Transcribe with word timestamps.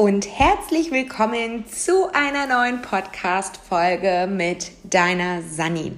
und 0.00 0.26
herzlich 0.26 0.92
willkommen 0.92 1.66
zu 1.68 2.10
einer 2.14 2.46
neuen 2.46 2.80
Podcast-Folge 2.80 4.30
mit 4.32 4.70
deiner 4.82 5.42
Sani. 5.42 5.92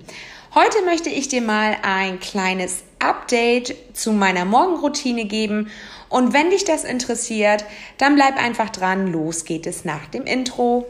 Heute 0.56 0.82
möchte 0.84 1.08
ich 1.08 1.28
dir 1.28 1.40
mal 1.40 1.76
ein 1.82 2.18
kleines 2.18 2.82
Update 2.98 3.76
zu 3.96 4.10
meiner 4.10 4.44
Morgenroutine 4.44 5.26
geben 5.26 5.70
und 6.08 6.32
wenn 6.32 6.50
dich 6.50 6.64
das 6.64 6.82
interessiert, 6.82 7.64
dann 7.98 8.16
bleib 8.16 8.36
einfach 8.42 8.70
dran. 8.70 9.06
Los 9.12 9.44
geht 9.44 9.68
es 9.68 9.84
nach 9.84 10.08
dem 10.08 10.24
Intro. 10.24 10.84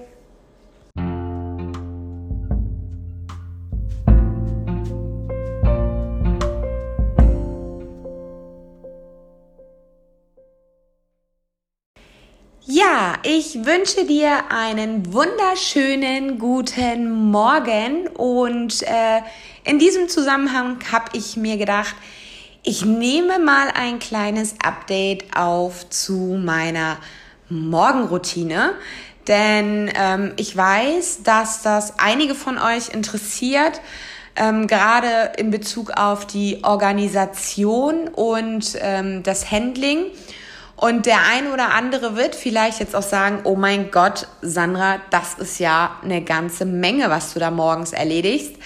Ich 13.35 13.65
wünsche 13.65 14.05
dir 14.05 14.51
einen 14.51 15.11
wunderschönen 15.11 16.39
guten 16.39 17.31
Morgen 17.31 18.07
und 18.09 18.83
äh, 18.83 19.23
in 19.65 19.79
diesem 19.79 20.11
Zusammenhang 20.11 20.77
habe 20.93 21.07
ich 21.15 21.39
mir 21.39 21.57
gedacht, 21.57 21.95
ich 22.63 22.85
nehme 22.85 23.39
mal 23.39 23.69
ein 23.75 24.01
kleines 24.01 24.57
Update 24.63 25.35
auf 25.35 25.89
zu 25.89 26.39
meiner 26.45 26.99
Morgenroutine, 27.49 28.75
denn 29.27 29.91
ähm, 29.95 30.35
ich 30.37 30.55
weiß, 30.55 31.23
dass 31.23 31.63
das 31.63 31.99
einige 31.99 32.35
von 32.35 32.59
euch 32.59 32.91
interessiert, 32.91 33.81
ähm, 34.37 34.67
gerade 34.67 35.33
in 35.39 35.51
Bezug 35.51 35.93
auf 35.93 36.27
die 36.27 36.63
Organisation 36.65 38.09
und 38.09 38.77
ähm, 38.79 39.23
das 39.23 39.51
Handling. 39.51 40.09
Und 40.83 41.07
der 41.07 41.21
ein 41.31 41.53
oder 41.53 41.75
andere 41.75 42.17
wird 42.17 42.35
vielleicht 42.35 42.81
jetzt 42.81 42.97
auch 42.97 43.05
sagen, 43.05 43.43
oh 43.45 43.55
mein 43.55 43.93
Gott, 43.93 44.27
Sandra, 44.41 44.99
das 45.11 45.35
ist 45.35 45.61
ja 45.61 45.97
eine 46.03 46.25
ganze 46.25 46.65
Menge, 46.65 47.09
was 47.09 47.33
du 47.33 47.39
da 47.39 47.53
morgens 47.53 47.93
erledigst. 47.93 48.57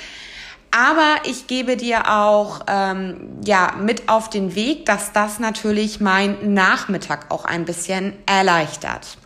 Aber 0.71 1.17
ich 1.25 1.47
gebe 1.47 1.77
dir 1.77 2.11
auch 2.11 2.61
ähm, 2.69 3.37
ja 3.45 3.75
mit 3.79 4.09
auf 4.09 4.31
den 4.31 4.55
Weg, 4.55 4.87
dass 4.87 5.13
das 5.13 5.41
natürlich 5.41 6.01
mein 6.01 6.55
Nachmittag 6.55 7.27
auch 7.31 7.45
ein 7.45 7.67
bisschen 7.67 8.15
erleichtert. 8.25 9.19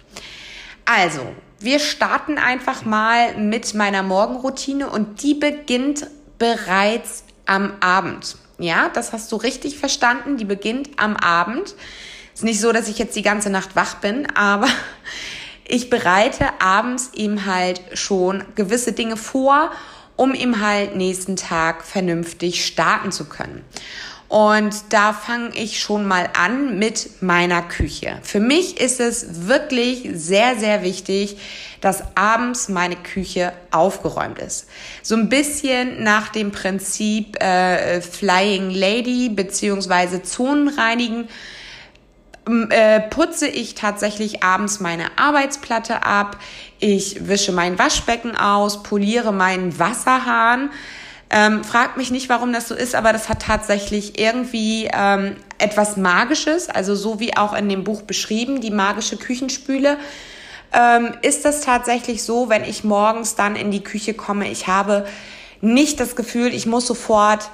Also, 0.85 1.21
wir 1.61 1.79
starten 1.79 2.39
einfach 2.39 2.85
mal 2.85 3.37
mit 3.37 3.73
meiner 3.73 4.03
Morgenroutine 4.03 4.91
und 4.91 5.23
die 5.23 5.35
beginnt 5.35 6.09
bereits 6.41 7.23
am 7.47 7.73
Abend. 7.79 8.37
Ja, 8.59 8.89
das 8.89 9.13
hast 9.13 9.31
du 9.31 9.37
richtig 9.37 9.79
verstanden. 9.79 10.39
Die 10.39 10.45
beginnt 10.45 10.91
am 10.97 11.17
Abend. 11.17 11.77
Ist 12.35 12.45
nicht 12.45 12.61
so, 12.61 12.73
dass 12.73 12.89
ich 12.89 12.99
jetzt 12.99 13.17
die 13.17 13.23
ganze 13.23 13.51
Nacht 13.51 13.77
wach 13.77 13.97
bin, 13.97 14.27
aber 14.35 14.69
ich 15.67 15.91
bereite 15.91 16.61
abends 16.61 17.11
eben 17.15 17.47
halt 17.47 17.81
schon 17.95 18.45
gewisse 18.55 18.93
Dinge 18.93 19.17
vor, 19.17 19.71
um 20.17 20.35
eben 20.35 20.61
halt 20.61 20.97
nächsten 20.97 21.37
Tag 21.37 21.83
vernünftig 21.85 22.67
starten 22.67 23.13
zu 23.13 23.27
können. 23.27 23.65
Und 24.31 24.77
da 24.91 25.13
fange 25.13 25.51
ich 25.57 25.81
schon 25.81 26.07
mal 26.07 26.31
an 26.41 26.79
mit 26.79 27.21
meiner 27.21 27.63
Küche. 27.63 28.21
Für 28.23 28.39
mich 28.39 28.81
ist 28.81 29.01
es 29.01 29.49
wirklich 29.49 30.09
sehr, 30.15 30.57
sehr 30.57 30.85
wichtig, 30.85 31.37
dass 31.81 32.05
abends 32.15 32.69
meine 32.69 32.95
Küche 32.95 33.53
aufgeräumt 33.73 34.39
ist. 34.39 34.69
So 35.03 35.17
ein 35.17 35.29
bisschen 35.29 36.05
nach 36.05 36.29
dem 36.29 36.53
Prinzip 36.53 37.43
äh, 37.43 38.01
Flying 38.01 38.71
Lady 38.71 39.31
beziehungsweise 39.31 40.23
Zonenreinigen 40.23 41.29
äh, 42.71 43.01
putze 43.01 43.47
ich 43.47 43.75
tatsächlich 43.75 44.43
abends 44.43 44.81
meine 44.81 45.19
Arbeitsplatte 45.19 46.05
ab. 46.05 46.39
Ich 46.79 47.29
wische 47.29 47.53
mein 47.53 47.79
Waschbecken 47.79 48.37
aus, 48.37 48.83
poliere 48.83 49.33
meinen 49.33 49.79
Wasserhahn. 49.79 50.71
Ähm, 51.33 51.63
fragt 51.63 51.97
mich 51.97 52.11
nicht, 52.11 52.29
warum 52.29 52.53
das 52.53 52.67
so 52.67 52.75
ist, 52.75 52.97
aber 52.97 53.13
das 53.13 53.29
hat 53.29 53.43
tatsächlich 53.43 54.19
irgendwie 54.19 54.91
ähm, 54.93 55.37
etwas 55.59 55.97
Magisches, 55.97 56.69
also 56.69 56.97
so 56.97 57.21
wie 57.21 57.37
auch 57.37 57.53
in 57.53 57.69
dem 57.69 57.85
Buch 57.85 58.03
beschrieben, 58.03 58.61
die 58.61 58.73
magische 58.73 59.17
Küchenspüle. 59.17 59.97
Ähm, 60.73 61.13
ist 61.23 61.45
das 61.45 61.61
tatsächlich 61.61 62.25
so, 62.25 62.49
wenn 62.49 62.65
ich 62.65 62.83
morgens 62.83 63.37
dann 63.37 63.55
in 63.55 63.71
die 63.71 63.85
Küche 63.85 64.15
komme, 64.15 64.51
ich 64.51 64.67
habe 64.67 65.07
nicht 65.61 66.01
das 66.01 66.17
Gefühl, 66.17 66.53
ich 66.55 66.67
muss 66.67 66.87
sofort 66.87 67.51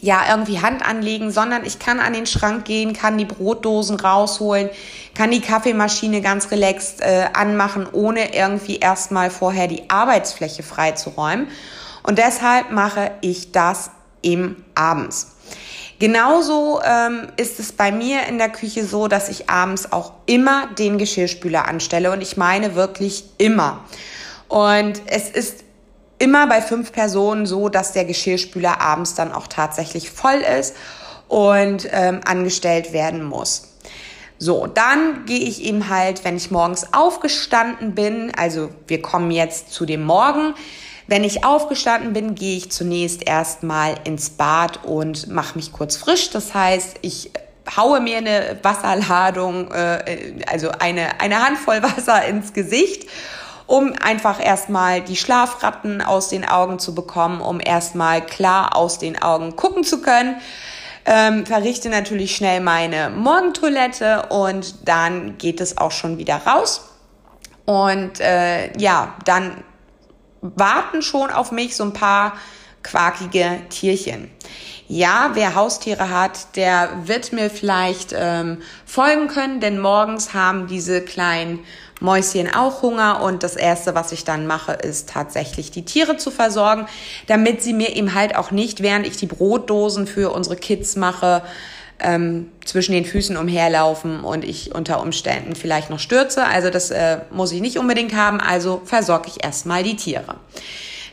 ja, 0.00 0.24
irgendwie 0.30 0.60
Hand 0.60 0.86
anlegen, 0.86 1.30
sondern 1.30 1.64
ich 1.64 1.78
kann 1.78 2.00
an 2.00 2.12
den 2.12 2.26
Schrank 2.26 2.64
gehen, 2.64 2.92
kann 2.92 3.16
die 3.18 3.24
Brotdosen 3.24 3.98
rausholen, 3.98 4.68
kann 5.14 5.30
die 5.30 5.40
Kaffeemaschine 5.40 6.20
ganz 6.20 6.50
relaxed 6.50 7.00
äh, 7.00 7.26
anmachen, 7.32 7.86
ohne 7.90 8.34
irgendwie 8.34 8.76
erstmal 8.76 9.30
vorher 9.30 9.68
die 9.68 9.88
Arbeitsfläche 9.88 10.62
freizuräumen. 10.62 11.48
Und 12.02 12.18
deshalb 12.18 12.70
mache 12.70 13.12
ich 13.20 13.52
das 13.52 13.90
im 14.22 14.64
Abends. 14.74 15.32
Genauso 15.98 16.80
ähm, 16.84 17.28
ist 17.38 17.58
es 17.58 17.72
bei 17.72 17.90
mir 17.90 18.26
in 18.28 18.36
der 18.36 18.50
Küche 18.50 18.84
so, 18.84 19.08
dass 19.08 19.30
ich 19.30 19.48
abends 19.48 19.92
auch 19.92 20.12
immer 20.26 20.66
den 20.78 20.98
Geschirrspüler 20.98 21.66
anstelle 21.66 22.12
und 22.12 22.20
ich 22.20 22.36
meine 22.36 22.74
wirklich 22.74 23.24
immer. 23.38 23.80
Und 24.48 25.00
es 25.06 25.30
ist 25.30 25.64
immer 26.18 26.46
bei 26.46 26.60
fünf 26.62 26.92
Personen 26.92 27.46
so, 27.46 27.68
dass 27.68 27.92
der 27.92 28.04
Geschirrspüler 28.04 28.80
abends 28.80 29.14
dann 29.14 29.32
auch 29.32 29.46
tatsächlich 29.46 30.10
voll 30.10 30.42
ist 30.58 30.74
und 31.28 31.88
ähm, 31.92 32.20
angestellt 32.24 32.92
werden 32.92 33.24
muss. 33.24 33.74
So, 34.38 34.66
dann 34.66 35.24
gehe 35.24 35.40
ich 35.40 35.62
eben 35.64 35.88
halt, 35.88 36.24
wenn 36.24 36.36
ich 36.36 36.50
morgens 36.50 36.92
aufgestanden 36.92 37.94
bin, 37.94 38.32
also 38.36 38.68
wir 38.86 39.00
kommen 39.00 39.30
jetzt 39.30 39.72
zu 39.72 39.86
dem 39.86 40.04
Morgen, 40.04 40.54
wenn 41.06 41.24
ich 41.24 41.44
aufgestanden 41.44 42.12
bin, 42.12 42.34
gehe 42.34 42.56
ich 42.56 42.70
zunächst 42.70 43.26
erstmal 43.26 43.94
ins 44.04 44.30
Bad 44.30 44.84
und 44.84 45.28
mache 45.28 45.56
mich 45.56 45.72
kurz 45.72 45.96
frisch. 45.96 46.30
Das 46.30 46.52
heißt, 46.52 46.96
ich 47.02 47.30
haue 47.76 48.00
mir 48.00 48.18
eine 48.18 48.58
Wasserladung, 48.62 49.70
äh, 49.70 50.34
also 50.50 50.70
eine, 50.70 51.20
eine 51.20 51.46
Handvoll 51.46 51.82
Wasser 51.82 52.24
ins 52.26 52.52
Gesicht 52.52 53.08
um 53.66 53.94
einfach 54.00 54.44
erstmal 54.44 55.00
die 55.00 55.16
Schlafratten 55.16 56.00
aus 56.02 56.28
den 56.28 56.44
Augen 56.44 56.78
zu 56.78 56.94
bekommen, 56.94 57.40
um 57.40 57.60
erstmal 57.60 58.24
klar 58.24 58.76
aus 58.76 58.98
den 58.98 59.20
Augen 59.20 59.56
gucken 59.56 59.84
zu 59.84 60.00
können. 60.00 60.36
Ähm, 61.04 61.46
verrichte 61.46 61.88
natürlich 61.88 62.34
schnell 62.34 62.60
meine 62.60 63.10
Morgentoilette 63.10 64.26
und 64.30 64.88
dann 64.88 65.38
geht 65.38 65.60
es 65.60 65.78
auch 65.78 65.92
schon 65.92 66.18
wieder 66.18 66.36
raus. 66.38 66.88
Und 67.64 68.20
äh, 68.20 68.76
ja, 68.78 69.14
dann 69.24 69.64
warten 70.40 71.02
schon 71.02 71.30
auf 71.30 71.52
mich 71.52 71.76
so 71.76 71.84
ein 71.84 71.92
paar 71.92 72.34
quakige 72.82 73.60
Tierchen. 73.68 74.30
Ja, 74.88 75.30
wer 75.34 75.56
Haustiere 75.56 76.10
hat, 76.10 76.54
der 76.54 76.90
wird 77.04 77.32
mir 77.32 77.50
vielleicht 77.50 78.14
ähm, 78.16 78.62
folgen 78.84 79.26
können, 79.26 79.58
denn 79.58 79.80
morgens 79.80 80.32
haben 80.32 80.68
diese 80.68 81.02
kleinen 81.02 81.64
Mäuschen 82.00 82.52
auch 82.52 82.82
Hunger 82.82 83.22
und 83.22 83.42
das 83.42 83.56
erste, 83.56 83.94
was 83.94 84.12
ich 84.12 84.24
dann 84.24 84.46
mache, 84.46 84.72
ist 84.72 85.08
tatsächlich 85.08 85.70
die 85.70 85.84
Tiere 85.84 86.16
zu 86.16 86.30
versorgen, 86.30 86.86
damit 87.26 87.62
sie 87.62 87.72
mir 87.72 87.96
eben 87.96 88.14
halt 88.14 88.36
auch 88.36 88.50
nicht, 88.50 88.82
während 88.82 89.06
ich 89.06 89.16
die 89.16 89.26
Brotdosen 89.26 90.06
für 90.06 90.30
unsere 90.30 90.56
Kids 90.56 90.96
mache, 90.96 91.42
ähm, 91.98 92.50
zwischen 92.64 92.92
den 92.92 93.06
Füßen 93.06 93.38
umherlaufen 93.38 94.20
und 94.20 94.44
ich 94.44 94.74
unter 94.74 95.00
Umständen 95.00 95.54
vielleicht 95.54 95.88
noch 95.88 95.98
stürze. 95.98 96.44
Also 96.44 96.68
das 96.68 96.90
äh, 96.90 97.20
muss 97.30 97.52
ich 97.52 97.62
nicht 97.62 97.78
unbedingt 97.78 98.14
haben, 98.14 98.40
also 98.40 98.82
versorge 98.84 99.28
ich 99.28 99.42
erstmal 99.42 99.82
die 99.82 99.96
Tiere. 99.96 100.36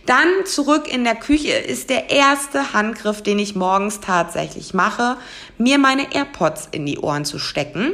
Dann 0.05 0.27
zurück 0.45 0.93
in 0.93 1.05
der 1.05 1.15
Küche 1.15 1.53
ist 1.53 1.89
der 1.89 2.09
erste 2.09 2.73
Handgriff, 2.73 3.21
den 3.21 3.39
ich 3.39 3.55
morgens 3.55 4.01
tatsächlich 4.01 4.73
mache, 4.73 5.15
mir 5.57 5.77
meine 5.77 6.13
AirPods 6.13 6.67
in 6.71 6.85
die 6.85 6.99
Ohren 6.99 7.23
zu 7.23 7.39
stecken 7.39 7.93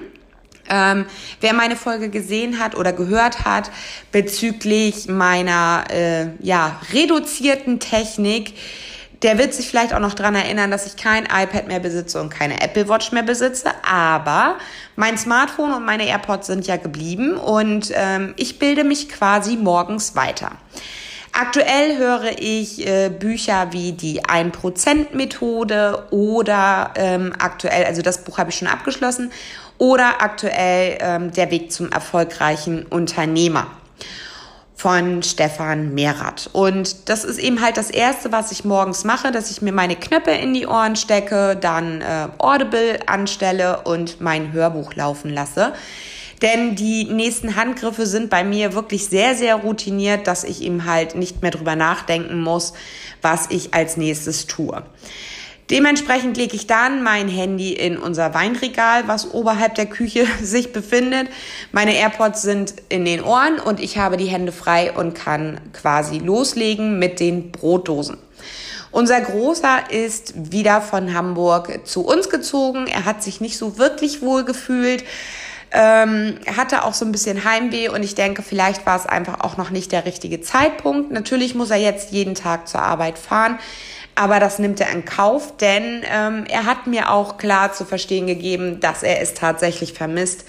ähm, 0.69 1.05
wer 1.41 1.53
meine 1.53 1.75
Folge 1.75 2.09
gesehen 2.09 2.59
hat 2.59 2.75
oder 2.75 2.93
gehört 2.93 3.45
hat 3.45 3.71
bezüglich 4.11 5.07
meiner 5.07 5.85
äh, 5.89 6.27
ja, 6.39 6.79
reduzierten 6.93 7.79
Technik, 7.79 8.53
der 9.21 9.37
wird 9.37 9.53
sich 9.53 9.67
vielleicht 9.67 9.93
auch 9.93 9.99
noch 9.99 10.13
dran 10.13 10.35
erinnern, 10.35 10.71
dass 10.71 10.85
ich 10.85 10.95
kein 10.95 11.25
iPad 11.25 11.67
mehr 11.67 11.79
besitze 11.79 12.21
und 12.21 12.29
keine 12.29 12.61
Apple 12.61 12.87
Watch 12.87 13.11
mehr 13.11 13.23
besitze. 13.23 13.71
Aber 13.89 14.55
mein 14.95 15.17
Smartphone 15.17 15.73
und 15.73 15.85
meine 15.85 16.07
AirPods 16.07 16.47
sind 16.47 16.67
ja 16.67 16.77
geblieben 16.77 17.35
und 17.35 17.91
ähm, 17.93 18.33
ich 18.37 18.59
bilde 18.59 18.83
mich 18.83 19.09
quasi 19.09 19.57
morgens 19.57 20.15
weiter. 20.15 20.51
Aktuell 21.31 21.97
höre 21.97 22.39
ich 22.39 22.87
äh, 22.87 23.09
Bücher 23.09 23.67
wie 23.71 23.91
die 23.91 24.23
1%-Methode 24.23 26.07
oder 26.11 26.91
ähm, 26.95 27.33
aktuell, 27.37 27.85
also 27.85 28.01
das 28.01 28.23
Buch 28.23 28.37
habe 28.37 28.49
ich 28.49 28.57
schon 28.57 28.67
abgeschlossen, 28.67 29.31
oder 29.79 30.21
aktuell 30.21 30.99
ähm, 31.01 31.31
Der 31.33 31.49
Weg 31.49 31.71
zum 31.71 31.91
erfolgreichen 31.91 32.85
Unternehmer 32.85 33.67
von 34.75 35.23
Stefan 35.23 35.93
Mehrath. 35.93 36.49
Und 36.53 37.09
das 37.09 37.25
ist 37.25 37.37
eben 37.37 37.61
halt 37.61 37.75
das 37.75 37.89
Erste, 37.89 38.31
was 38.31 38.53
ich 38.53 38.63
morgens 38.63 39.03
mache, 39.03 39.31
dass 39.31 39.51
ich 39.51 39.61
mir 39.61 39.73
meine 39.73 39.97
Knöpfe 39.97 40.31
in 40.31 40.53
die 40.53 40.67
Ohren 40.67 40.95
stecke, 40.95 41.57
dann 41.59 41.99
äh, 41.99 42.27
Audible 42.37 42.99
anstelle 43.05 43.81
und 43.81 44.21
mein 44.21 44.53
Hörbuch 44.53 44.93
laufen 44.93 45.33
lasse. 45.33 45.73
Denn 46.41 46.75
die 46.75 47.03
nächsten 47.03 47.57
Handgriffe 47.57 48.05
sind 48.05 48.29
bei 48.29 48.45
mir 48.45 48.73
wirklich 48.73 49.07
sehr, 49.07 49.35
sehr 49.35 49.55
routiniert, 49.55 50.27
dass 50.27 50.45
ich 50.45 50.61
ihm 50.61 50.85
halt 50.85 51.15
nicht 51.15 51.41
mehr 51.41 51.51
drüber 51.51 51.75
nachdenken 51.75 52.41
muss, 52.41 52.71
was 53.21 53.47
ich 53.49 53.73
als 53.73 53.97
nächstes 53.97 54.47
tue. 54.47 54.81
Dementsprechend 55.69 56.35
lege 56.35 56.55
ich 56.55 56.65
dann 56.65 57.03
mein 57.03 57.27
Handy 57.27 57.73
in 57.73 57.97
unser 57.97 58.33
Weinregal, 58.33 59.07
was 59.07 59.33
oberhalb 59.33 59.75
der 59.75 59.85
Küche 59.85 60.25
sich 60.41 60.73
befindet. 60.73 61.27
Meine 61.71 61.95
AirPods 61.95 62.41
sind 62.41 62.73
in 62.89 63.05
den 63.05 63.23
Ohren 63.23 63.59
und 63.59 63.79
ich 63.79 63.97
habe 63.97 64.17
die 64.17 64.25
Hände 64.25 64.51
frei 64.51 64.91
und 64.91 65.13
kann 65.13 65.61
quasi 65.73 66.17
loslegen 66.17 66.97
mit 66.97 67.19
den 67.19 67.51
Brotdosen. 67.51 68.17
Unser 68.91 69.21
Großer 69.21 69.91
ist 69.91 70.51
wieder 70.51 70.81
von 70.81 71.13
Hamburg 71.13 71.81
zu 71.85 72.01
uns 72.01 72.29
gezogen. 72.29 72.87
Er 72.87 73.05
hat 73.05 73.21
sich 73.21 73.39
nicht 73.39 73.57
so 73.57 73.77
wirklich 73.77 74.23
wohl 74.23 74.43
gefühlt. 74.43 75.03
Ähm, 75.71 76.39
hatte 76.57 76.83
auch 76.83 76.95
so 76.95 77.05
ein 77.05 77.11
bisschen 77.11 77.43
Heimweh 77.43 77.89
und 77.89 78.01
ich 78.01 78.15
denke, 78.15 78.41
vielleicht 78.41 78.87
war 78.87 78.97
es 78.97 79.05
einfach 79.05 79.41
auch 79.41 79.57
noch 79.57 79.69
nicht 79.69 79.91
der 79.91 80.05
richtige 80.05 80.41
Zeitpunkt. 80.41 81.11
Natürlich 81.11 81.53
muss 81.53 81.69
er 81.69 81.77
jetzt 81.77 82.11
jeden 82.11 82.33
Tag 82.33 82.67
zur 82.67 82.81
Arbeit 82.81 83.19
fahren. 83.19 83.59
Aber 84.19 84.41
das 84.41 84.59
nimmt 84.59 84.81
er 84.81 84.91
in 84.91 85.05
Kauf, 85.05 85.55
denn 85.55 86.03
ähm, 86.03 86.43
er 86.49 86.65
hat 86.65 86.87
mir 86.87 87.09
auch 87.09 87.37
klar 87.37 87.71
zu 87.71 87.85
verstehen 87.85 88.27
gegeben, 88.27 88.81
dass 88.81 89.01
er 89.01 89.21
es 89.21 89.33
tatsächlich 89.33 89.93
vermisst, 89.93 90.43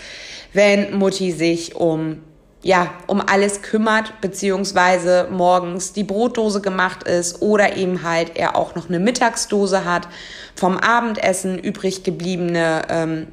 wenn 0.52 0.99
Mutti 0.99 1.31
sich 1.31 1.76
um 1.76 2.20
ja, 2.62 2.93
um 3.06 3.22
alles 3.25 3.62
kümmert, 3.62 4.20
beziehungsweise 4.20 5.28
morgens 5.31 5.93
die 5.93 6.02
Brotdose 6.02 6.61
gemacht 6.61 7.05
ist 7.05 7.40
oder 7.43 7.76
eben 7.76 8.02
halt 8.02 8.37
er 8.37 8.56
auch 8.56 8.75
noch 8.75 8.88
eine 8.88 8.99
Mittagsdose 8.99 9.84
hat 9.84 10.08
vom 10.56 10.76
Abendessen 10.76 11.56
übrig 11.56 12.02
gebliebene 12.02 12.82
ähm, 12.90 13.28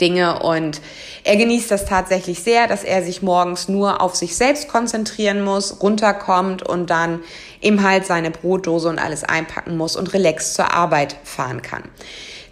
Dinge. 0.00 0.42
Und 0.42 0.80
er 1.24 1.36
genießt 1.36 1.70
das 1.70 1.84
tatsächlich 1.84 2.42
sehr, 2.42 2.66
dass 2.66 2.84
er 2.84 3.02
sich 3.02 3.22
morgens 3.22 3.68
nur 3.68 4.00
auf 4.00 4.14
sich 4.14 4.36
selbst 4.36 4.68
konzentrieren 4.68 5.42
muss, 5.42 5.82
runterkommt 5.82 6.62
und 6.62 6.90
dann 6.90 7.20
eben 7.64 7.82
halt 7.82 8.06
seine 8.06 8.30
Brotdose 8.30 8.88
und 8.88 8.98
alles 8.98 9.24
einpacken 9.24 9.76
muss 9.76 9.96
und 9.96 10.12
relax 10.12 10.54
zur 10.54 10.72
Arbeit 10.72 11.16
fahren 11.24 11.62
kann. 11.62 11.82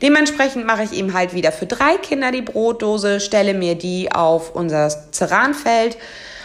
Dementsprechend 0.00 0.66
mache 0.66 0.82
ich 0.82 0.92
ihm 0.92 1.14
halt 1.14 1.32
wieder 1.34 1.52
für 1.52 1.66
drei 1.66 1.96
Kinder 1.96 2.32
die 2.32 2.42
Brotdose, 2.42 3.20
stelle 3.20 3.54
mir 3.54 3.76
die 3.76 4.10
auf 4.10 4.54
unser 4.54 4.90
Ceranfeld 5.12 5.96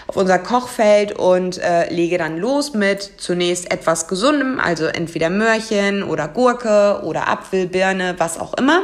auf 0.07 0.15
unser 0.15 0.39
Kochfeld 0.39 1.11
und 1.11 1.57
äh, 1.57 1.93
lege 1.93 2.17
dann 2.17 2.37
los 2.37 2.73
mit 2.73 3.11
zunächst 3.17 3.71
etwas 3.71 4.07
Gesundem, 4.07 4.59
also 4.59 4.85
entweder 4.85 5.29
Möhrchen 5.29 6.03
oder 6.03 6.29
Gurke 6.29 7.01
oder 7.03 7.27
Apfel, 7.27 7.67
Birne, 7.67 8.15
was 8.17 8.39
auch 8.39 8.53
immer. 8.53 8.83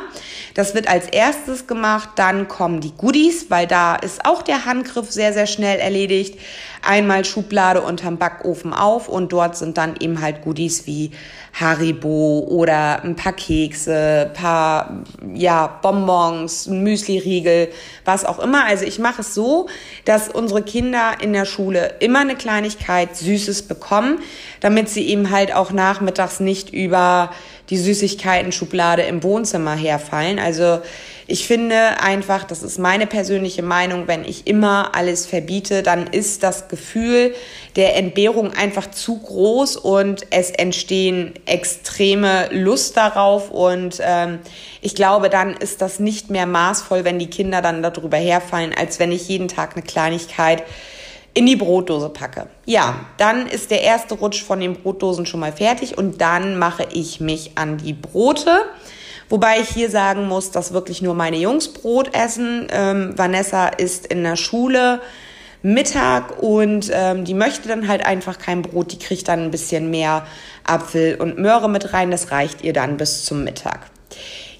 Das 0.53 0.75
wird 0.75 0.87
als 0.87 1.07
erstes 1.07 1.65
gemacht, 1.65 2.09
dann 2.17 2.47
kommen 2.47 2.81
die 2.81 2.93
Goodies, 2.95 3.49
weil 3.49 3.67
da 3.67 3.95
ist 3.95 4.25
auch 4.25 4.41
der 4.43 4.65
Handgriff 4.65 5.09
sehr, 5.11 5.33
sehr 5.33 5.47
schnell 5.47 5.79
erledigt. 5.79 6.39
Einmal 6.85 7.23
Schublade 7.23 7.81
unterm 7.81 8.17
Backofen 8.17 8.73
auf 8.73 9.07
und 9.07 9.31
dort 9.31 9.55
sind 9.55 9.77
dann 9.77 9.95
eben 9.99 10.21
halt 10.21 10.41
Goodies 10.41 10.85
wie 10.85 11.11
Haribo 11.53 12.45
oder 12.49 13.03
ein 13.03 13.15
paar 13.15 13.33
Kekse, 13.33 14.31
paar 14.33 15.03
ja, 15.33 15.67
Bonbons, 15.81 16.67
Müsli-Riegel, 16.67 17.69
was 18.05 18.25
auch 18.25 18.39
immer. 18.39 18.65
Also 18.65 18.85
ich 18.85 18.99
mache 18.99 19.21
es 19.21 19.33
so, 19.33 19.69
dass 20.03 20.29
unsere 20.29 20.63
Kinder 20.63 21.12
in 21.21 21.33
der 21.33 21.45
Schule 21.45 21.95
immer 21.99 22.19
eine 22.19 22.35
Kleinigkeit 22.35 23.15
Süßes 23.15 23.63
bekommen, 23.63 24.19
damit 24.59 24.89
sie 24.89 25.07
eben 25.07 25.29
halt 25.29 25.53
auch 25.53 25.71
nachmittags 25.71 26.39
nicht 26.39 26.73
über 26.73 27.31
die 27.69 27.77
Süßigkeiten-Schublade 27.77 29.03
im 29.03 29.23
Wohnzimmer 29.23 29.75
herfallen. 29.75 30.39
Also 30.39 30.79
ich 31.25 31.47
finde 31.47 32.01
einfach, 32.01 32.43
das 32.43 32.63
ist 32.63 32.77
meine 32.77 33.07
persönliche 33.07 33.63
Meinung, 33.63 34.07
wenn 34.07 34.25
ich 34.25 34.45
immer 34.45 34.93
alles 34.93 35.25
verbiete, 35.25 35.81
dann 35.81 36.07
ist 36.07 36.43
das 36.43 36.67
Gefühl 36.67 37.33
der 37.77 37.95
Entbehrung 37.95 38.51
einfach 38.51 38.91
zu 38.91 39.19
groß 39.19 39.77
und 39.77 40.25
es 40.31 40.51
entstehen 40.51 41.33
extreme 41.45 42.49
Lust 42.51 42.97
darauf 42.97 43.49
und 43.51 43.99
ähm, 44.01 44.39
ich 44.81 44.95
glaube, 44.95 45.29
dann 45.29 45.55
ist 45.55 45.81
das 45.81 45.99
nicht 45.99 46.29
mehr 46.29 46.45
maßvoll, 46.45 47.05
wenn 47.05 47.19
die 47.19 47.29
Kinder 47.29 47.61
dann 47.61 47.81
darüber 47.81 48.17
herfallen, 48.17 48.73
als 48.77 48.99
wenn 48.99 49.13
ich 49.13 49.29
jeden 49.29 49.47
Tag 49.47 49.73
eine 49.73 49.83
Kleinigkeit 49.83 50.63
in 51.33 51.45
die 51.45 51.55
Brotdose 51.55 52.09
packe. 52.09 52.47
Ja, 52.65 52.95
dann 53.17 53.47
ist 53.47 53.71
der 53.71 53.81
erste 53.81 54.15
Rutsch 54.15 54.43
von 54.43 54.59
den 54.59 54.75
Brotdosen 54.75 55.25
schon 55.25 55.39
mal 55.39 55.51
fertig 55.51 55.97
und 55.97 56.21
dann 56.21 56.57
mache 56.57 56.87
ich 56.93 57.19
mich 57.19 57.51
an 57.55 57.77
die 57.77 57.93
Brote. 57.93 58.65
Wobei 59.29 59.59
ich 59.59 59.69
hier 59.69 59.89
sagen 59.89 60.27
muss, 60.27 60.51
dass 60.51 60.73
wirklich 60.73 61.01
nur 61.01 61.15
meine 61.15 61.37
Jungs 61.37 61.69
Brot 61.69 62.13
essen. 62.13 62.67
Ähm, 62.71 63.13
Vanessa 63.17 63.67
ist 63.67 64.05
in 64.07 64.23
der 64.23 64.35
Schule 64.35 65.01
Mittag 65.63 66.43
und 66.43 66.91
ähm, 66.93 67.23
die 67.23 67.33
möchte 67.33 67.69
dann 67.69 67.87
halt 67.87 68.05
einfach 68.05 68.37
kein 68.37 68.61
Brot. 68.61 68.91
Die 68.91 68.99
kriegt 68.99 69.27
dann 69.29 69.43
ein 69.43 69.51
bisschen 69.51 69.89
mehr 69.89 70.27
Apfel 70.65 71.15
und 71.15 71.39
Möhre 71.39 71.69
mit 71.69 71.93
rein. 71.93 72.11
Das 72.11 72.31
reicht 72.31 72.63
ihr 72.63 72.73
dann 72.73 72.97
bis 72.97 73.23
zum 73.25 73.43
Mittag. 73.43 73.87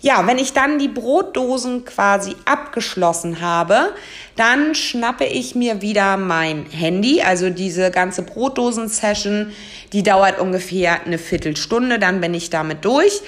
Ja, 0.03 0.27
wenn 0.27 0.37
ich 0.37 0.51
dann 0.51 0.79
die 0.79 0.89
Brotdosen 0.89 1.85
quasi 1.85 2.35
abgeschlossen 2.43 3.39
habe, 3.39 3.93
dann 4.35 4.75
schnappe 4.75 5.23
ich 5.23 5.55
mir 5.55 5.81
wieder 5.81 6.17
mein 6.17 6.65
Handy. 6.65 7.21
Also 7.21 7.49
diese 7.49 7.89
ganze 7.89 8.23
Brotdosen-Session, 8.23 9.53
die 9.93 10.03
dauert 10.03 10.39
ungefähr 10.39 11.05
eine 11.05 11.17
Viertelstunde. 11.17 11.99
Dann 11.99 12.19
bin 12.19 12.33
ich 12.33 12.49
damit 12.49 12.83
durch. 12.83 13.21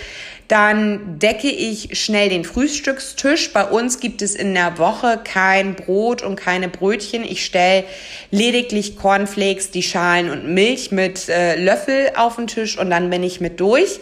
Dann 0.50 1.18
decke 1.18 1.48
ich 1.48 1.98
schnell 1.98 2.28
den 2.28 2.44
Frühstückstisch. 2.44 3.54
Bei 3.54 3.64
uns 3.64 4.02
gibt 4.02 4.22
es 4.22 4.36
in 4.36 4.54
der 4.54 4.78
Woche 4.78 5.22
kein 5.24 5.76
Brot 5.76 6.24
und 6.24 6.36
keine 6.36 6.68
Brötchen. 6.68 7.24
Ich 7.24 7.46
stelle 7.46 7.86
lediglich 8.32 8.98
Cornflakes, 8.98 9.72
die 9.72 9.82
Schalen 9.82 10.30
und 10.30 10.54
Milch 10.54 10.92
mit 10.92 11.30
äh, 11.30 11.56
Löffel 11.56 12.12
auf 12.18 12.36
den 12.36 12.48
Tisch 12.48 12.78
und 12.78 12.90
dann 12.90 13.10
bin 13.10 13.24
ich 13.24 13.40
mit 13.40 13.62
durch. 13.62 14.02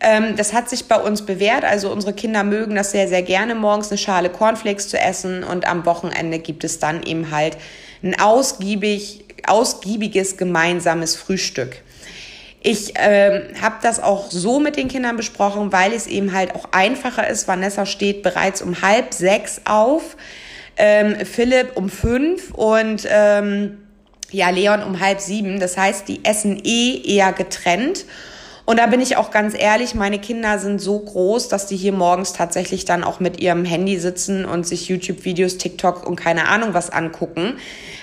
Ähm, 0.00 0.36
das 0.36 0.52
hat 0.52 0.68
sich 0.68 0.86
bei 0.86 0.96
uns 0.96 1.22
bewährt. 1.22 1.64
Also 1.64 1.90
unsere 1.90 2.12
Kinder 2.12 2.44
mögen 2.44 2.74
das 2.74 2.90
sehr, 2.90 3.08
sehr 3.08 3.22
gerne, 3.22 3.54
morgens 3.54 3.90
eine 3.90 3.98
Schale 3.98 4.28
Cornflakes 4.28 4.88
zu 4.88 4.98
essen 4.98 5.44
und 5.44 5.66
am 5.66 5.86
Wochenende 5.86 6.38
gibt 6.38 6.64
es 6.64 6.78
dann 6.78 7.02
eben 7.02 7.30
halt 7.30 7.56
ein 8.02 8.18
ausgiebig, 8.20 9.24
ausgiebiges 9.46 10.36
gemeinsames 10.36 11.16
Frühstück. 11.16 11.76
Ich 12.66 12.94
ähm, 12.96 13.42
habe 13.60 13.76
das 13.82 14.02
auch 14.02 14.30
so 14.30 14.58
mit 14.58 14.76
den 14.76 14.88
Kindern 14.88 15.18
besprochen, 15.18 15.70
weil 15.70 15.92
es 15.92 16.06
eben 16.06 16.32
halt 16.32 16.54
auch 16.54 16.68
einfacher 16.72 17.28
ist. 17.28 17.46
Vanessa 17.46 17.84
steht 17.84 18.22
bereits 18.22 18.62
um 18.62 18.80
halb 18.80 19.12
sechs 19.12 19.60
auf, 19.66 20.16
ähm, 20.78 21.14
Philipp 21.26 21.76
um 21.76 21.90
fünf 21.90 22.52
und 22.54 23.06
ähm, 23.10 23.78
ja, 24.30 24.48
Leon 24.48 24.82
um 24.82 24.98
halb 25.00 25.20
sieben. 25.20 25.60
Das 25.60 25.76
heißt, 25.76 26.08
die 26.08 26.24
essen 26.24 26.58
eh 26.64 27.02
eher 27.04 27.32
getrennt. 27.34 28.06
Und 28.66 28.78
da 28.78 28.86
bin 28.86 29.00
ich 29.00 29.18
auch 29.18 29.30
ganz 29.30 29.54
ehrlich, 29.58 29.94
meine 29.94 30.18
Kinder 30.18 30.58
sind 30.58 30.80
so 30.80 30.98
groß, 30.98 31.48
dass 31.48 31.66
die 31.66 31.76
hier 31.76 31.92
morgens 31.92 32.32
tatsächlich 32.32 32.86
dann 32.86 33.04
auch 33.04 33.20
mit 33.20 33.40
ihrem 33.40 33.66
Handy 33.66 33.98
sitzen 33.98 34.46
und 34.46 34.66
sich 34.66 34.88
YouTube-Videos, 34.88 35.58
TikTok 35.58 36.06
und 36.06 36.16
keine 36.16 36.48
Ahnung 36.48 36.72
was 36.72 36.88
angucken. 36.88 37.58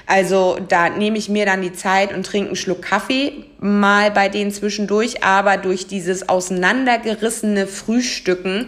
Also 0.06 0.60
da 0.68 0.90
nehme 0.90 1.18
ich 1.18 1.30
mir 1.30 1.48
dann 1.48 1.64
die 1.64 1.74
Zeit 1.74 2.14
und 2.14 2.26
trinke 2.26 2.50
einen 2.50 2.56
Schluck 2.56 2.84
Kaffee 2.84 3.46
mal 3.60 4.12
bei 4.12 4.30
denen 4.30 4.52
zwischendurch, 4.52 5.24
aber 5.24 5.58
durch 5.58 5.88
dieses 5.88 6.30
auseinandergerissene 6.30 7.66
Frühstücken 7.66 8.68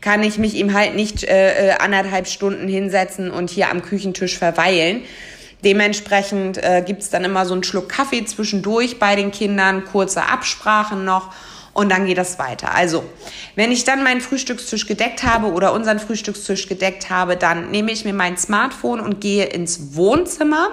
kann 0.00 0.22
ich 0.22 0.38
mich 0.38 0.54
ihm 0.54 0.74
halt 0.74 0.94
nicht 0.94 1.24
äh, 1.24 1.70
äh 1.70 1.70
anderthalb 1.78 2.28
Stunden 2.28 2.68
hinsetzen 2.68 3.30
und 3.30 3.50
hier 3.50 3.70
am 3.70 3.82
Küchentisch 3.82 4.38
verweilen. 4.38 5.02
Dementsprechend 5.64 6.58
äh, 6.58 6.82
gibt 6.84 7.02
es 7.02 7.10
dann 7.10 7.24
immer 7.24 7.46
so 7.46 7.54
einen 7.54 7.62
Schluck 7.62 7.88
Kaffee 7.88 8.24
zwischendurch 8.24 8.98
bei 8.98 9.16
den 9.16 9.30
Kindern, 9.30 9.84
kurze 9.84 10.24
Absprachen 10.24 11.04
noch 11.04 11.32
und 11.74 11.90
dann 11.90 12.06
geht 12.06 12.18
das 12.18 12.38
weiter. 12.38 12.74
Also, 12.74 13.04
wenn 13.54 13.72
ich 13.72 13.84
dann 13.84 14.02
meinen 14.02 14.20
Frühstückstisch 14.20 14.86
gedeckt 14.86 15.22
habe 15.22 15.52
oder 15.52 15.72
unseren 15.72 15.98
Frühstückstisch 15.98 16.68
gedeckt 16.68 17.08
habe, 17.08 17.36
dann 17.36 17.70
nehme 17.70 17.92
ich 17.92 18.04
mir 18.04 18.12
mein 18.12 18.36
Smartphone 18.36 19.00
und 19.00 19.20
gehe 19.20 19.46
ins 19.46 19.96
Wohnzimmer. 19.96 20.70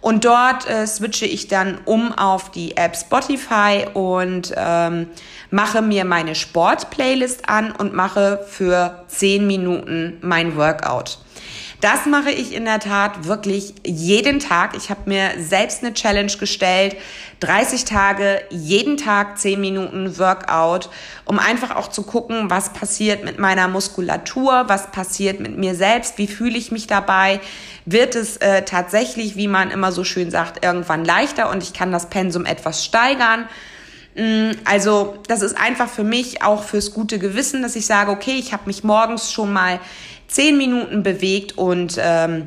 Und 0.00 0.24
dort 0.24 0.68
äh, 0.68 0.86
switche 0.86 1.26
ich 1.26 1.48
dann 1.48 1.78
um 1.84 2.12
auf 2.12 2.50
die 2.50 2.76
App 2.76 2.96
Spotify 2.96 3.84
und 3.92 4.54
ähm, 4.56 5.08
mache 5.50 5.82
mir 5.82 6.06
meine 6.06 6.34
Sport-Playlist 6.34 7.48
an 7.48 7.72
und 7.72 7.92
mache 7.92 8.46
für 8.48 9.04
10 9.08 9.46
Minuten 9.46 10.16
mein 10.22 10.56
Workout. 10.56 11.18
Das 11.80 12.04
mache 12.04 12.30
ich 12.30 12.52
in 12.54 12.66
der 12.66 12.78
Tat 12.78 13.24
wirklich 13.24 13.74
jeden 13.86 14.38
Tag. 14.38 14.76
Ich 14.76 14.90
habe 14.90 15.00
mir 15.06 15.30
selbst 15.38 15.82
eine 15.82 15.94
Challenge 15.94 16.32
gestellt. 16.32 16.96
30 17.40 17.86
Tage, 17.86 18.42
jeden 18.50 18.98
Tag 18.98 19.38
10 19.38 19.58
Minuten 19.58 20.18
Workout, 20.18 20.90
um 21.24 21.38
einfach 21.38 21.74
auch 21.74 21.88
zu 21.88 22.02
gucken, 22.02 22.50
was 22.50 22.74
passiert 22.74 23.24
mit 23.24 23.38
meiner 23.38 23.66
Muskulatur, 23.66 24.64
was 24.66 24.90
passiert 24.90 25.40
mit 25.40 25.56
mir 25.56 25.74
selbst, 25.74 26.18
wie 26.18 26.26
fühle 26.26 26.58
ich 26.58 26.70
mich 26.70 26.86
dabei. 26.86 27.40
Wird 27.86 28.14
es 28.14 28.36
äh, 28.36 28.62
tatsächlich, 28.62 29.36
wie 29.36 29.48
man 29.48 29.70
immer 29.70 29.90
so 29.90 30.04
schön 30.04 30.30
sagt, 30.30 30.62
irgendwann 30.62 31.02
leichter 31.02 31.48
und 31.48 31.62
ich 31.62 31.72
kann 31.72 31.92
das 31.92 32.10
Pensum 32.10 32.44
etwas 32.44 32.84
steigern. 32.84 33.48
Mm, 34.16 34.50
also 34.66 35.16
das 35.28 35.40
ist 35.40 35.56
einfach 35.56 35.88
für 35.88 36.04
mich 36.04 36.42
auch 36.42 36.62
fürs 36.62 36.92
gute 36.92 37.18
Gewissen, 37.18 37.62
dass 37.62 37.74
ich 37.74 37.86
sage, 37.86 38.10
okay, 38.10 38.36
ich 38.38 38.52
habe 38.52 38.64
mich 38.66 38.84
morgens 38.84 39.32
schon 39.32 39.50
mal 39.50 39.80
zehn 40.30 40.56
Minuten 40.56 41.02
bewegt 41.02 41.58
und 41.58 41.98
ähm, 41.98 42.46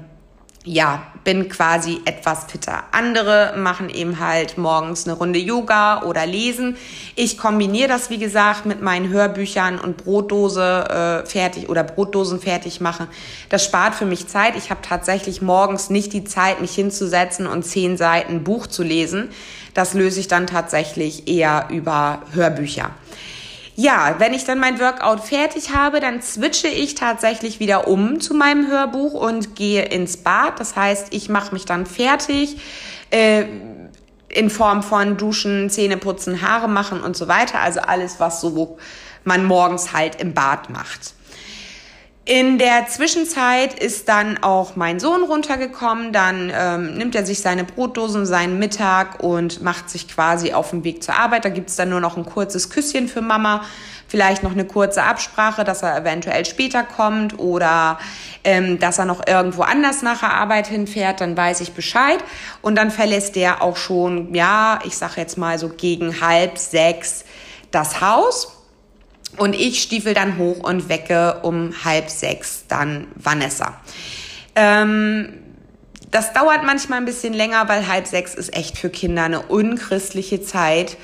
ja, 0.66 1.08
bin 1.25 1.50
quasi 1.50 2.00
etwas 2.06 2.46
fitter. 2.46 2.84
Andere 2.92 3.54
machen 3.58 3.90
eben 3.90 4.20
halt 4.20 4.58
morgens 4.58 5.06
eine 5.06 5.18
Runde 5.18 5.40
Yoga 5.40 6.04
oder 6.04 6.25
lesen. 6.25 6.78
Ich 7.16 7.38
kombiniere 7.38 7.90
das, 7.90 8.10
wie 8.10 8.18
gesagt, 8.18 8.66
mit 8.66 8.82
meinen 8.82 9.10
Hörbüchern 9.10 9.78
und 9.78 9.98
Brotdose 9.98 11.24
äh, 11.24 11.30
fertig 11.30 11.70
oder 11.70 11.84
Brotdosen 11.84 12.40
fertig 12.40 12.80
machen. 12.80 13.08
Das 13.50 13.63
spart 13.66 13.96
für 13.96 14.06
mich 14.06 14.28
Zeit. 14.28 14.56
Ich 14.56 14.70
habe 14.70 14.82
tatsächlich 14.82 15.42
morgens 15.42 15.90
nicht 15.90 16.13
die 16.13 16.24
Zeit, 16.24 16.62
mich 16.62 16.75
hinzusetzen 16.75 17.46
und 17.46 17.63
zehn 17.63 17.98
Seiten 17.98 18.44
Buch 18.44 18.68
zu 18.68 18.84
lesen. 18.84 19.30
Das 19.74 19.94
löse 19.94 20.20
ich 20.22 20.30
dann 20.30 20.48
tatsächlich 20.48 21.28
eher 21.28 21.68
über 21.72 22.22
Hörbücher. 22.32 22.92
Ja, 23.75 24.15
wenn 24.20 24.34
ich 24.34 24.46
dann 24.46 24.60
mein 24.60 24.80
Workout 24.80 25.22
fertig 25.22 25.74
habe, 25.74 26.00
dann 26.00 26.22
switche 26.22 26.68
ich 26.68 26.94
tatsächlich 26.94 27.60
wieder 27.60 27.88
um 27.88 28.20
zu 28.20 28.36
meinem 28.36 28.68
Hörbuch 28.68 29.13
und 29.13 29.56
gehe 29.56 29.86
ins 29.86 30.18
Bad. 30.18 30.60
Das 30.60 30.75
heißt, 30.75 31.08
ich 31.12 31.27
mache 31.30 31.53
mich 31.53 31.65
dann 31.65 31.86
fertig. 31.86 32.58
Äh, 33.10 33.46
in 34.30 34.50
Form 34.50 34.84
von 34.84 35.18
Duschen, 35.18 35.70
Zähne 35.70 35.98
putzen, 35.98 36.42
Haare 36.42 36.68
machen 36.68 37.01
und 37.01 37.15
so 37.15 37.27
weiter. 37.27 37.62
Also 37.62 37.82
alles, 37.82 38.20
was 38.20 38.42
so 38.42 38.77
man 39.24 39.46
morgens 39.46 39.94
halt 39.94 40.20
im 40.20 40.34
Bad 40.34 40.70
macht. 40.70 41.13
In 42.25 42.58
der 42.58 42.88
Zwischenzeit 42.88 43.77
ist 43.77 44.08
dann 44.08 44.42
auch 44.42 44.77
mein 44.77 45.01
Sohn 45.01 45.24
runtergekommen. 45.24 46.13
Dann 46.13 46.53
ähm, 46.56 46.94
nimmt 46.94 47.15
er 47.15 47.25
sich 47.25 47.42
seine 47.42 47.65
Brotdosen, 47.65 48.25
seinen 48.25 48.60
Mittag 48.60 49.22
und 49.22 49.62
macht 49.62 49.89
sich 49.89 50.08
quasi 50.08 50.53
auf 50.53 50.70
den 50.70 50.86
Weg 50.86 51.03
zur 51.03 51.15
Arbeit. 51.15 51.44
Da 51.44 51.50
gibt's 51.50 51.75
dann 51.75 51.89
nur 51.89 52.00
noch 52.00 52.15
ein 52.15 52.25
kurzes 52.25 52.70
Küsschen 52.70 53.10
für 53.10 53.20
Mama, 53.20 53.65
vielleicht 54.08 54.42
noch 54.42 54.53
eine 54.53 54.63
kurze 54.63 55.03
Absprache, 55.03 55.65
dass 55.65 55.84
er 55.84 55.98
eventuell 55.98 56.46
später 56.46 56.84
kommt 56.84 57.39
oder 57.39 58.00
ähm, 58.46 58.80
dass 58.80 59.00
er 59.00 59.06
noch 59.06 59.27
irgendwo 59.27 59.63
anders 59.63 60.01
nach 60.01 60.22
der 60.22 60.34
Arbeit 60.34 60.68
hinfährt. 60.68 61.20
Dann 61.20 61.36
weiß 61.36 61.60
ich 61.60 61.74
Bescheid 61.74 62.24
und 62.62 62.75
dann 62.75 62.89
verlässt 62.89 63.36
der 63.36 63.62
auch 63.62 63.75
schon, 63.75 64.34
ja, 64.34 64.80
ich 64.86 64.96
sag 64.96 65.18
jetzt 65.18 65.38
mal 65.38 65.60
so 65.60 65.68
gegen 65.68 66.22
halb 66.22 66.58
sechs 66.58 67.25
das 67.72 68.00
Haus. 68.00 68.62
Und 69.38 69.56
ich 69.56 69.82
stiefel 69.82 70.13
dann 70.13 70.38
hoch 70.38 70.60
und 70.60 70.90
wecke 70.90 71.40
um 71.42 71.74
halb 71.84 72.10
sechs 72.10 72.66
dann 72.68 73.08
Vanessa. 73.16 73.74
Ähm, 74.56 75.34
das 76.12 76.34
dauert 76.34 76.63
manchmal 76.63 77.00
ein 77.00 77.06
bisschen 77.06 77.34
länger, 77.34 77.68
weil 77.68 77.88
halb 77.88 78.06
sechs 78.06 78.36
ist 78.36 78.56
echt 78.56 78.78
für 78.78 78.90
Kinder 78.90 79.24
eine 79.24 79.42
unchristliche 79.42 80.42
Zeit. 80.44 80.98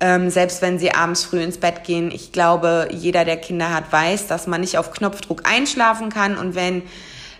Ähm, 0.00 0.30
selbst 0.30 0.62
wenn 0.62 0.78
sie 0.78 0.92
abends 0.92 1.24
früh 1.24 1.42
ins 1.42 1.58
Bett 1.58 1.84
gehen. 1.84 2.10
Ich 2.10 2.32
glaube, 2.32 2.88
jeder, 2.90 3.24
der 3.24 3.36
Kinder 3.36 3.72
hat, 3.72 3.92
weiß, 3.92 4.26
dass 4.26 4.46
man 4.46 4.60
nicht 4.60 4.78
auf 4.78 4.92
Knopfdruck 4.92 5.48
einschlafen 5.48 6.10
kann. 6.10 6.36
Und 6.36 6.54
wenn 6.54 6.82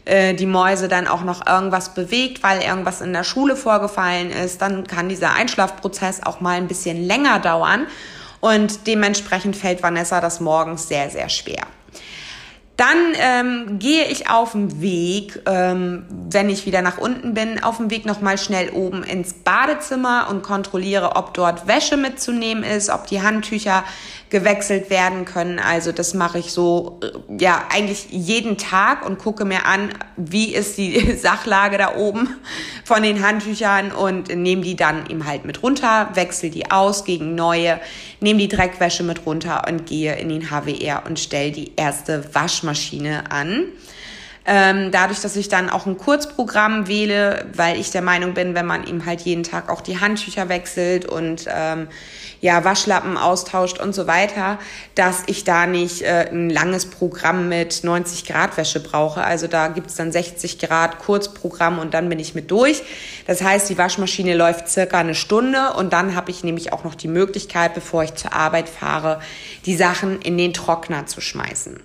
äh, 0.06 0.34
die 0.34 0.46
Mäuse 0.46 0.88
dann 0.88 1.06
auch 1.06 1.22
noch 1.22 1.46
irgendwas 1.46 1.92
bewegt, 1.94 2.42
weil 2.42 2.62
irgendwas 2.62 3.00
in 3.00 3.12
der 3.12 3.24
Schule 3.24 3.56
vorgefallen 3.56 4.30
ist, 4.30 4.62
dann 4.62 4.86
kann 4.86 5.08
dieser 5.08 5.34
Einschlafprozess 5.34 6.22
auch 6.22 6.40
mal 6.40 6.56
ein 6.56 6.68
bisschen 6.68 7.04
länger 7.04 7.40
dauern. 7.40 7.86
Und 8.46 8.86
dementsprechend 8.86 9.56
fällt 9.56 9.82
Vanessa 9.82 10.20
das 10.20 10.38
morgens 10.38 10.86
sehr, 10.86 11.10
sehr 11.10 11.28
schwer. 11.28 11.66
Dann 12.76 12.96
ähm, 13.18 13.78
gehe 13.80 14.04
ich 14.04 14.30
auf 14.30 14.52
dem 14.52 14.80
Weg, 14.80 15.40
ähm, 15.46 16.04
wenn 16.30 16.48
ich 16.48 16.64
wieder 16.64 16.80
nach 16.80 16.98
unten 16.98 17.34
bin, 17.34 17.60
auf 17.64 17.78
dem 17.78 17.90
Weg 17.90 18.06
nochmal 18.06 18.38
schnell 18.38 18.70
oben 18.70 19.02
ins 19.02 19.32
Badezimmer 19.32 20.28
und 20.30 20.44
kontrolliere, 20.44 21.16
ob 21.16 21.34
dort 21.34 21.66
Wäsche 21.66 21.96
mitzunehmen 21.96 22.62
ist, 22.62 22.88
ob 22.88 23.08
die 23.08 23.20
Handtücher 23.20 23.82
gewechselt 24.30 24.90
werden 24.90 25.24
können. 25.24 25.58
Also 25.58 25.92
das 25.92 26.14
mache 26.14 26.38
ich 26.38 26.52
so, 26.52 27.00
äh, 27.02 27.42
ja, 27.42 27.64
eigentlich 27.72 28.08
jeden 28.10 28.58
Tag 28.58 29.06
und 29.06 29.18
gucke 29.18 29.44
mir 29.44 29.66
an, 29.66 29.90
wie 30.16 30.54
ist 30.54 30.78
die 30.78 31.12
Sachlage 31.16 31.78
da 31.78 31.94
oben 31.96 32.28
von 32.84 33.02
den 33.02 33.24
Handtüchern 33.24 33.92
und 33.92 34.34
nehme 34.34 34.62
die 34.62 34.76
dann 34.76 35.08
eben 35.08 35.26
halt 35.26 35.44
mit 35.44 35.62
runter, 35.62 36.10
wechsle 36.14 36.50
die 36.50 36.70
aus 36.70 37.04
gegen 37.04 37.34
neue, 37.34 37.80
nehme 38.20 38.40
die 38.40 38.48
Dreckwäsche 38.48 39.04
mit 39.04 39.26
runter 39.26 39.64
und 39.68 39.86
gehe 39.86 40.16
in 40.16 40.28
den 40.28 40.50
HWR 40.50 41.04
und 41.06 41.18
stelle 41.18 41.52
die 41.52 41.72
erste 41.76 42.34
Waschmaschine 42.34 43.30
an. 43.30 43.66
Ähm, 44.48 44.92
dadurch, 44.92 45.20
dass 45.20 45.34
ich 45.34 45.48
dann 45.48 45.68
auch 45.68 45.86
ein 45.86 45.98
Kurzprogramm 45.98 46.86
wähle, 46.86 47.46
weil 47.54 47.80
ich 47.80 47.90
der 47.90 48.02
Meinung 48.02 48.34
bin, 48.34 48.54
wenn 48.54 48.66
man 48.66 48.86
ihm 48.86 49.04
halt 49.04 49.22
jeden 49.22 49.42
Tag 49.42 49.68
auch 49.68 49.80
die 49.80 49.98
Handtücher 49.98 50.48
wechselt 50.48 51.04
und 51.04 51.46
ähm, 51.48 51.88
ja, 52.40 52.62
Waschlappen 52.64 53.16
austauscht 53.16 53.80
und 53.80 53.92
so 53.92 54.06
weiter, 54.06 54.60
dass 54.94 55.24
ich 55.26 55.42
da 55.42 55.66
nicht 55.66 56.02
äh, 56.02 56.28
ein 56.30 56.48
langes 56.48 56.86
Programm 56.86 57.48
mit 57.48 57.82
90 57.82 58.24
Grad 58.24 58.56
Wäsche 58.56 58.78
brauche. 58.78 59.24
Also 59.24 59.48
da 59.48 59.66
gibt's 59.66 59.96
dann 59.96 60.12
60 60.12 60.60
Grad 60.60 61.00
Kurzprogramm 61.00 61.80
und 61.80 61.92
dann 61.92 62.08
bin 62.08 62.20
ich 62.20 62.36
mit 62.36 62.50
durch. 62.52 62.82
Das 63.26 63.42
heißt, 63.42 63.68
die 63.68 63.78
Waschmaschine 63.78 64.36
läuft 64.36 64.68
circa 64.68 64.98
eine 64.98 65.16
Stunde 65.16 65.72
und 65.76 65.92
dann 65.92 66.14
habe 66.14 66.30
ich 66.30 66.44
nämlich 66.44 66.72
auch 66.72 66.84
noch 66.84 66.94
die 66.94 67.08
Möglichkeit, 67.08 67.74
bevor 67.74 68.04
ich 68.04 68.14
zur 68.14 68.32
Arbeit 68.32 68.68
fahre, 68.68 69.20
die 69.64 69.76
Sachen 69.76 70.20
in 70.20 70.38
den 70.38 70.52
Trockner 70.52 71.06
zu 71.06 71.20
schmeißen. 71.20 71.80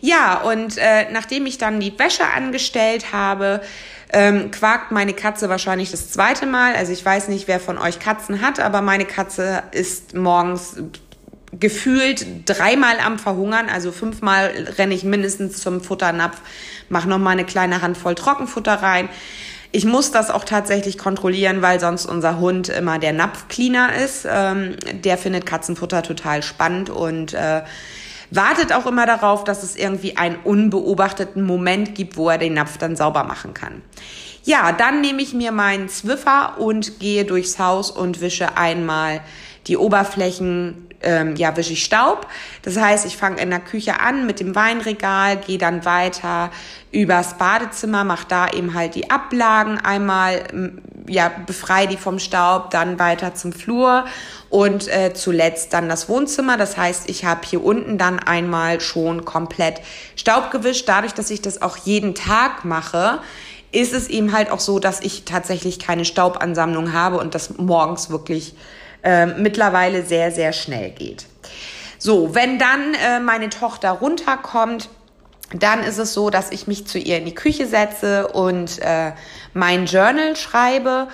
Ja, 0.00 0.42
und 0.42 0.78
äh, 0.78 1.10
nachdem 1.10 1.46
ich 1.46 1.58
dann 1.58 1.80
die 1.80 1.98
Wäsche 1.98 2.24
angestellt 2.24 3.12
habe, 3.12 3.60
ähm, 4.12 4.50
quakt 4.50 4.90
meine 4.90 5.12
Katze 5.12 5.48
wahrscheinlich 5.48 5.90
das 5.90 6.10
zweite 6.10 6.46
Mal. 6.46 6.74
Also 6.74 6.92
ich 6.92 7.04
weiß 7.04 7.28
nicht, 7.28 7.48
wer 7.48 7.60
von 7.60 7.78
euch 7.78 7.98
Katzen 7.98 8.40
hat, 8.40 8.60
aber 8.60 8.80
meine 8.80 9.04
Katze 9.04 9.62
ist 9.72 10.14
morgens 10.14 10.76
gefühlt 11.52 12.26
dreimal 12.46 12.98
am 13.04 13.18
Verhungern. 13.18 13.68
Also 13.68 13.92
fünfmal 13.92 14.68
renne 14.78 14.94
ich 14.94 15.04
mindestens 15.04 15.60
zum 15.60 15.80
Futternapf, 15.80 16.40
mache 16.88 17.08
noch 17.08 17.18
mal 17.18 17.30
eine 17.30 17.44
kleine 17.44 17.82
Handvoll 17.82 18.14
Trockenfutter 18.14 18.74
rein. 18.74 19.08
Ich 19.70 19.84
muss 19.84 20.10
das 20.10 20.30
auch 20.30 20.44
tatsächlich 20.44 20.96
kontrollieren, 20.96 21.60
weil 21.60 21.78
sonst 21.78 22.06
unser 22.06 22.38
Hund 22.38 22.70
immer 22.70 22.98
der 22.98 23.12
Napfcleaner 23.12 23.94
ist. 23.96 24.26
Ähm, 24.26 24.76
der 25.04 25.18
findet 25.18 25.44
Katzenfutter 25.44 26.02
total 26.02 26.42
spannend 26.42 26.88
und 26.88 27.34
äh, 27.34 27.62
wartet 28.30 28.72
auch 28.72 28.86
immer 28.86 29.06
darauf, 29.06 29.44
dass 29.44 29.62
es 29.62 29.76
irgendwie 29.76 30.16
einen 30.16 30.36
unbeobachteten 30.36 31.42
Moment 31.42 31.94
gibt, 31.94 32.16
wo 32.16 32.28
er 32.28 32.38
den 32.38 32.54
Napf 32.54 32.78
dann 32.78 32.96
sauber 32.96 33.24
machen 33.24 33.54
kann. 33.54 33.82
Ja, 34.44 34.72
dann 34.72 35.00
nehme 35.00 35.22
ich 35.22 35.34
mir 35.34 35.52
meinen 35.52 35.88
Zwiffer 35.88 36.58
und 36.58 37.00
gehe 37.00 37.24
durchs 37.24 37.58
Haus 37.58 37.90
und 37.90 38.20
wische 38.20 38.56
einmal 38.56 39.20
die 39.66 39.76
Oberflächen, 39.76 40.87
ähm, 41.02 41.36
ja, 41.36 41.56
wische 41.56 41.72
ich 41.72 41.84
Staub. 41.84 42.26
Das 42.62 42.76
heißt, 42.76 43.06
ich 43.06 43.16
fange 43.16 43.40
in 43.40 43.50
der 43.50 43.60
Küche 43.60 44.00
an 44.00 44.26
mit 44.26 44.40
dem 44.40 44.54
Weinregal, 44.54 45.36
gehe 45.36 45.58
dann 45.58 45.84
weiter 45.84 46.50
übers 46.90 47.36
Badezimmer, 47.38 48.04
mache 48.04 48.26
da 48.28 48.48
eben 48.48 48.74
halt 48.74 48.94
die 48.94 49.10
Ablagen 49.10 49.78
einmal, 49.78 50.44
ja, 51.06 51.30
befreie 51.46 51.86
die 51.86 51.96
vom 51.96 52.18
Staub, 52.18 52.70
dann 52.70 52.98
weiter 52.98 53.34
zum 53.34 53.52
Flur 53.52 54.06
und 54.48 54.88
äh, 54.88 55.12
zuletzt 55.14 55.72
dann 55.72 55.88
das 55.88 56.08
Wohnzimmer. 56.08 56.56
Das 56.56 56.76
heißt, 56.76 57.08
ich 57.08 57.24
habe 57.24 57.40
hier 57.46 57.62
unten 57.62 57.98
dann 57.98 58.18
einmal 58.18 58.80
schon 58.80 59.24
komplett 59.24 59.80
Staub 60.16 60.50
gewischt. 60.50 60.88
Dadurch, 60.88 61.14
dass 61.14 61.30
ich 61.30 61.42
das 61.42 61.62
auch 61.62 61.76
jeden 61.76 62.14
Tag 62.14 62.64
mache, 62.64 63.20
ist 63.70 63.92
es 63.92 64.08
eben 64.08 64.32
halt 64.32 64.50
auch 64.50 64.60
so, 64.60 64.78
dass 64.78 65.00
ich 65.00 65.24
tatsächlich 65.24 65.78
keine 65.78 66.04
Staubansammlung 66.04 66.92
habe 66.92 67.18
und 67.18 67.34
das 67.34 67.58
morgens 67.58 68.08
wirklich 68.08 68.54
äh, 69.02 69.26
mittlerweile 69.26 70.02
sehr, 70.02 70.30
sehr 70.30 70.52
schnell 70.52 70.90
geht. 70.90 71.26
So, 71.98 72.34
wenn 72.34 72.58
dann 72.58 72.94
äh, 72.94 73.20
meine 73.20 73.50
Tochter 73.50 73.90
runterkommt, 73.90 74.88
dann 75.52 75.82
ist 75.82 75.98
es 75.98 76.14
so, 76.14 76.30
dass 76.30 76.50
ich 76.50 76.66
mich 76.66 76.86
zu 76.86 76.98
ihr 76.98 77.18
in 77.18 77.24
die 77.24 77.34
Küche 77.34 77.66
setze 77.66 78.28
und 78.28 78.78
äh, 78.80 79.12
mein 79.54 79.86
Journal 79.86 80.36
schreibe 80.36 81.08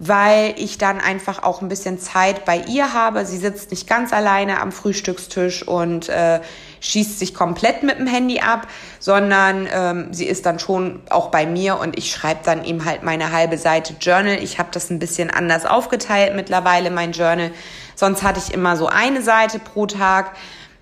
weil 0.00 0.54
ich 0.56 0.78
dann 0.78 0.98
einfach 0.98 1.42
auch 1.42 1.60
ein 1.60 1.68
bisschen 1.68 1.98
Zeit 1.98 2.46
bei 2.46 2.56
ihr 2.56 2.94
habe. 2.94 3.26
Sie 3.26 3.36
sitzt 3.36 3.70
nicht 3.70 3.86
ganz 3.86 4.14
alleine 4.14 4.58
am 4.58 4.72
Frühstückstisch 4.72 5.62
und 5.62 6.08
äh, 6.08 6.40
schießt 6.80 7.18
sich 7.18 7.34
komplett 7.34 7.82
mit 7.82 7.98
dem 7.98 8.06
Handy 8.06 8.40
ab, 8.40 8.66
sondern 8.98 9.68
ähm, 9.72 10.12
sie 10.12 10.26
ist 10.26 10.46
dann 10.46 10.58
schon 10.58 11.00
auch 11.10 11.28
bei 11.28 11.46
mir 11.46 11.78
und 11.78 11.96
ich 11.96 12.10
schreibe 12.10 12.40
dann 12.44 12.64
eben 12.64 12.84
halt 12.84 13.02
meine 13.02 13.32
halbe 13.32 13.58
Seite 13.58 13.94
Journal. 14.00 14.42
Ich 14.42 14.58
habe 14.58 14.70
das 14.72 14.90
ein 14.90 14.98
bisschen 14.98 15.30
anders 15.30 15.66
aufgeteilt 15.66 16.34
mittlerweile, 16.34 16.90
mein 16.90 17.12
Journal. 17.12 17.52
Sonst 17.94 18.22
hatte 18.22 18.40
ich 18.44 18.52
immer 18.52 18.76
so 18.76 18.86
eine 18.86 19.22
Seite 19.22 19.58
pro 19.58 19.86
Tag. 19.86 20.32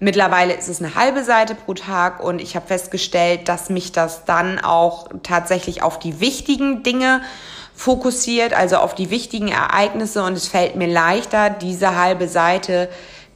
Mittlerweile 0.01 0.55
ist 0.55 0.69
es 0.69 0.81
eine 0.81 0.95
halbe 0.95 1.25
Seite 1.25 1.57
pro 1.57 1.75
Tag 1.75 2.23
und 2.23 2.41
ich 2.41 2.55
habe 2.55 2.69
festgestellt, 2.69 3.49
dass 3.49 3.69
mich 3.69 3.91
das 3.91 4.25
dann 4.25 4.61
auch 4.61 5.09
tatsächlich 5.25 5.83
auf 5.83 5.99
die 5.99 6.21
wichtigen 6.21 6.85
Dinge 6.85 7.21
fokussiert, 7.75 8.55
also 8.55 8.77
auf 8.77 8.95
die 8.95 9.11
wichtigen 9.11 9.49
Ereignisse 9.49 10.23
und 10.23 10.35
es 10.35 10.49
fällt 10.49 10.77
mir 10.77 10.89
leichter, 10.89 11.51
diese 11.51 11.97
halbe 11.97 12.29
Seite 12.29 12.89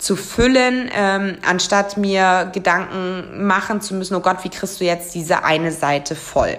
zu 0.03 0.17
füllen, 0.17 0.91
ähm, 0.93 1.39
anstatt 1.47 1.97
mir 1.97 2.51
Gedanken 2.53 3.47
machen 3.47 3.81
zu 3.81 3.95
müssen, 3.95 4.17
oh 4.17 4.21
Gott, 4.21 4.39
wie 4.43 4.49
kriegst 4.49 4.81
du 4.81 4.85
jetzt 4.85 5.15
diese 5.15 5.45
eine 5.45 5.71
Seite 5.71 6.17
voll? 6.17 6.59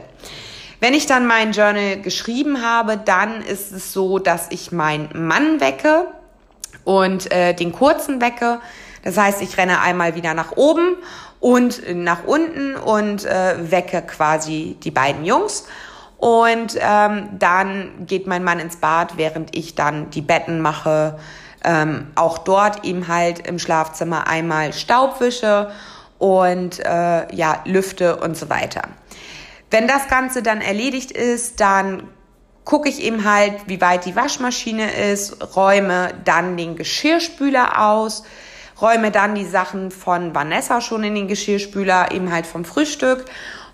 Wenn 0.80 0.94
ich 0.94 1.08
dann 1.08 1.28
mein 1.28 1.52
Journal 1.52 2.00
geschrieben 2.02 2.62
habe, 2.62 2.96
dann 2.96 3.42
ist 3.42 3.74
es 3.74 3.92
so, 3.92 4.18
dass 4.18 4.48
ich 4.50 4.72
meinen 4.72 5.10
Mann 5.28 5.60
wecke 5.60 6.08
und 6.86 7.32
äh, 7.34 7.54
den 7.54 7.74
kurzen 7.74 8.22
wecke. 8.22 8.60
Das 9.04 9.18
heißt, 9.18 9.42
ich 9.42 9.58
renne 9.58 9.82
einmal 9.82 10.16
wieder 10.16 10.34
nach 10.34 10.54
oben 10.56 10.96
und 11.42 11.82
nach 11.94 12.24
unten 12.24 12.78
und 12.78 13.26
äh, 13.26 13.56
wecke 13.72 14.04
quasi 14.04 14.78
die 14.82 14.92
beiden 14.92 15.26
Jungs. 15.26 15.66
Und 16.18 16.78
ähm, 16.80 17.28
dann 17.38 18.06
geht 18.08 18.26
mein 18.28 18.46
Mann 18.46 18.60
ins 18.60 18.78
Bad, 18.78 19.18
während 19.18 19.54
ich 19.54 19.76
dann 19.76 20.10
die 20.12 20.22
Betten 20.22 20.62
mache. 20.62 21.20
Ähm, 21.64 22.08
auch 22.16 22.40
dort 22.40 22.84
eben 22.86 23.08
halt 23.08 23.48
im 23.48 23.58
Schlafzimmer 23.60 24.28
einmal 24.28 24.74
Staubwische 24.74 25.72
und 26.20 26.80
äh, 26.80 27.36
ja, 27.36 27.62
Lüfte 27.66 28.18
und 28.18 28.38
so 28.38 28.50
weiter. 28.50 28.84
Wenn 29.72 29.88
das 29.88 30.08
Ganze 30.08 30.44
dann 30.44 30.62
erledigt 30.62 31.12
ist, 31.12 31.60
dann 31.60 32.04
gucke 32.64 32.90
ich 32.90 33.02
eben 33.02 33.26
halt, 33.26 33.54
wie 33.68 33.82
weit 33.82 34.06
die 34.06 34.16
Waschmaschine 34.16 34.92
ist, 35.12 35.56
räume 35.56 36.14
dann 36.24 36.56
den 36.58 36.76
Geschirrspüler 36.76 37.82
aus, 37.82 38.24
räume 38.82 39.12
dann 39.12 39.36
die 39.36 39.46
Sachen 39.46 39.92
von 39.92 40.34
Vanessa 40.34 40.82
schon 40.82 41.04
in 41.04 41.16
den 41.16 41.28
Geschirrspüler, 41.28 42.12
eben 42.12 42.32
halt 42.32 42.46
vom 42.46 42.66
Frühstück 42.66 43.26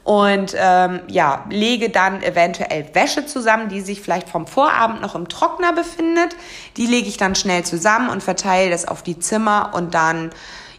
und 0.09 0.55
ähm, 0.57 1.01
ja, 1.07 1.45
lege 1.51 1.91
dann 1.91 2.23
eventuell 2.23 2.95
Wäsche 2.95 3.27
zusammen, 3.27 3.69
die 3.69 3.81
sich 3.81 4.01
vielleicht 4.01 4.27
vom 4.27 4.47
Vorabend 4.47 5.01
noch 5.01 5.13
im 5.13 5.29
Trockner 5.29 5.71
befindet. 5.71 6.35
Die 6.77 6.87
lege 6.87 7.07
ich 7.07 7.17
dann 7.17 7.35
schnell 7.35 7.63
zusammen 7.63 8.09
und 8.09 8.23
verteile 8.23 8.71
das 8.71 8.87
auf 8.87 9.03
die 9.03 9.19
Zimmer 9.19 9.69
und 9.75 9.93
dann 9.93 10.31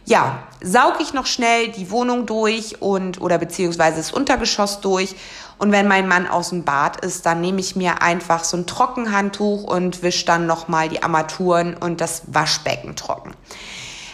ja, 0.03 0.39
saug 0.59 0.95
ich 0.99 1.13
noch 1.13 1.27
schnell 1.27 1.69
die 1.69 1.91
Wohnung 1.91 2.25
durch 2.25 2.81
und 2.81 3.21
oder 3.21 3.37
beziehungsweise 3.37 3.95
das 3.99 4.11
Untergeschoss 4.11 4.81
durch. 4.81 5.15
Und 5.57 5.71
wenn 5.71 5.87
mein 5.87 6.09
Mann 6.09 6.27
aus 6.27 6.49
dem 6.49 6.65
Bad 6.65 6.99
ist, 7.05 7.25
dann 7.25 7.39
nehme 7.39 7.61
ich 7.61 7.77
mir 7.77 8.01
einfach 8.01 8.43
so 8.43 8.57
ein 8.57 8.67
Trockenhandtuch 8.67 9.63
und 9.63 10.03
wische 10.03 10.25
dann 10.25 10.45
nochmal 10.45 10.89
die 10.89 11.03
Armaturen 11.03 11.77
und 11.77 12.01
das 12.01 12.23
Waschbecken 12.27 12.97
trocken. 12.97 13.33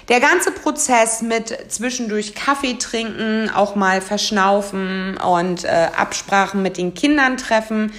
Der 0.09 0.21
ganze 0.21 0.51
Prozess 0.51 1.21
mit 1.21 1.53
zwischendurch 1.67 2.33
Kaffee 2.33 2.75
trinken, 2.75 3.49
auch 3.53 3.75
mal 3.75 3.99
verschnaufen 3.99 5.17
und 5.17 5.65
äh, 5.65 5.89
Absprachen 5.97 6.61
mit 6.61 6.77
den 6.77 6.93
Kindern 6.93 7.35
treffen, 7.35 7.91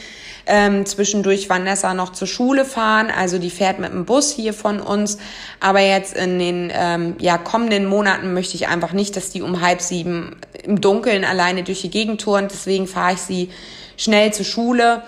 ähm, 0.46 0.86
zwischendurch 0.86 1.50
Vanessa 1.50 1.92
noch 1.92 2.12
zur 2.12 2.26
Schule 2.26 2.64
fahren, 2.64 3.10
also 3.14 3.38
die 3.38 3.50
fährt 3.50 3.78
mit 3.78 3.92
dem 3.92 4.06
Bus 4.06 4.32
hier 4.32 4.54
von 4.54 4.80
uns. 4.80 5.18
Aber 5.60 5.80
jetzt 5.80 6.16
in 6.16 6.38
den 6.38 6.72
ähm, 6.74 7.16
ja, 7.18 7.36
kommenden 7.36 7.84
Monaten 7.84 8.32
möchte 8.32 8.54
ich 8.54 8.68
einfach 8.68 8.92
nicht, 8.92 9.14
dass 9.14 9.28
die 9.28 9.42
um 9.42 9.60
halb 9.60 9.82
sieben 9.82 10.36
im 10.64 10.80
Dunkeln 10.80 11.26
alleine 11.26 11.62
durch 11.62 11.82
die 11.82 11.90
Gegend 11.90 12.22
turnt. 12.22 12.52
Deswegen 12.52 12.86
fahre 12.86 13.12
ich 13.14 13.20
sie 13.20 13.50
schnell 13.98 14.32
zur 14.32 14.46
Schule 14.46 15.02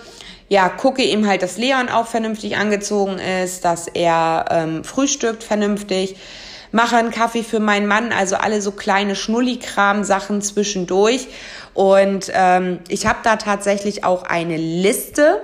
ja, 0.50 0.68
gucke 0.68 1.02
ihm 1.02 1.28
halt, 1.28 1.42
dass 1.42 1.58
Leon 1.58 1.88
auch 1.88 2.08
vernünftig 2.08 2.56
angezogen 2.56 3.20
ist, 3.20 3.64
dass 3.64 3.86
er 3.86 4.46
ähm, 4.50 4.82
frühstückt 4.82 5.44
vernünftig 5.44 6.16
mache 6.72 6.96
einen 6.96 7.10
Kaffee 7.10 7.42
für 7.42 7.60
meinen 7.60 7.86
Mann, 7.86 8.12
also 8.12 8.36
alle 8.36 8.62
so 8.62 8.72
kleine 8.72 9.16
Schnullikram-Sachen 9.16 10.42
zwischendurch. 10.42 11.28
Und 11.74 12.30
ähm, 12.34 12.80
ich 12.88 13.06
habe 13.06 13.20
da 13.22 13.36
tatsächlich 13.36 14.04
auch 14.04 14.24
eine 14.24 14.56
Liste. 14.56 15.40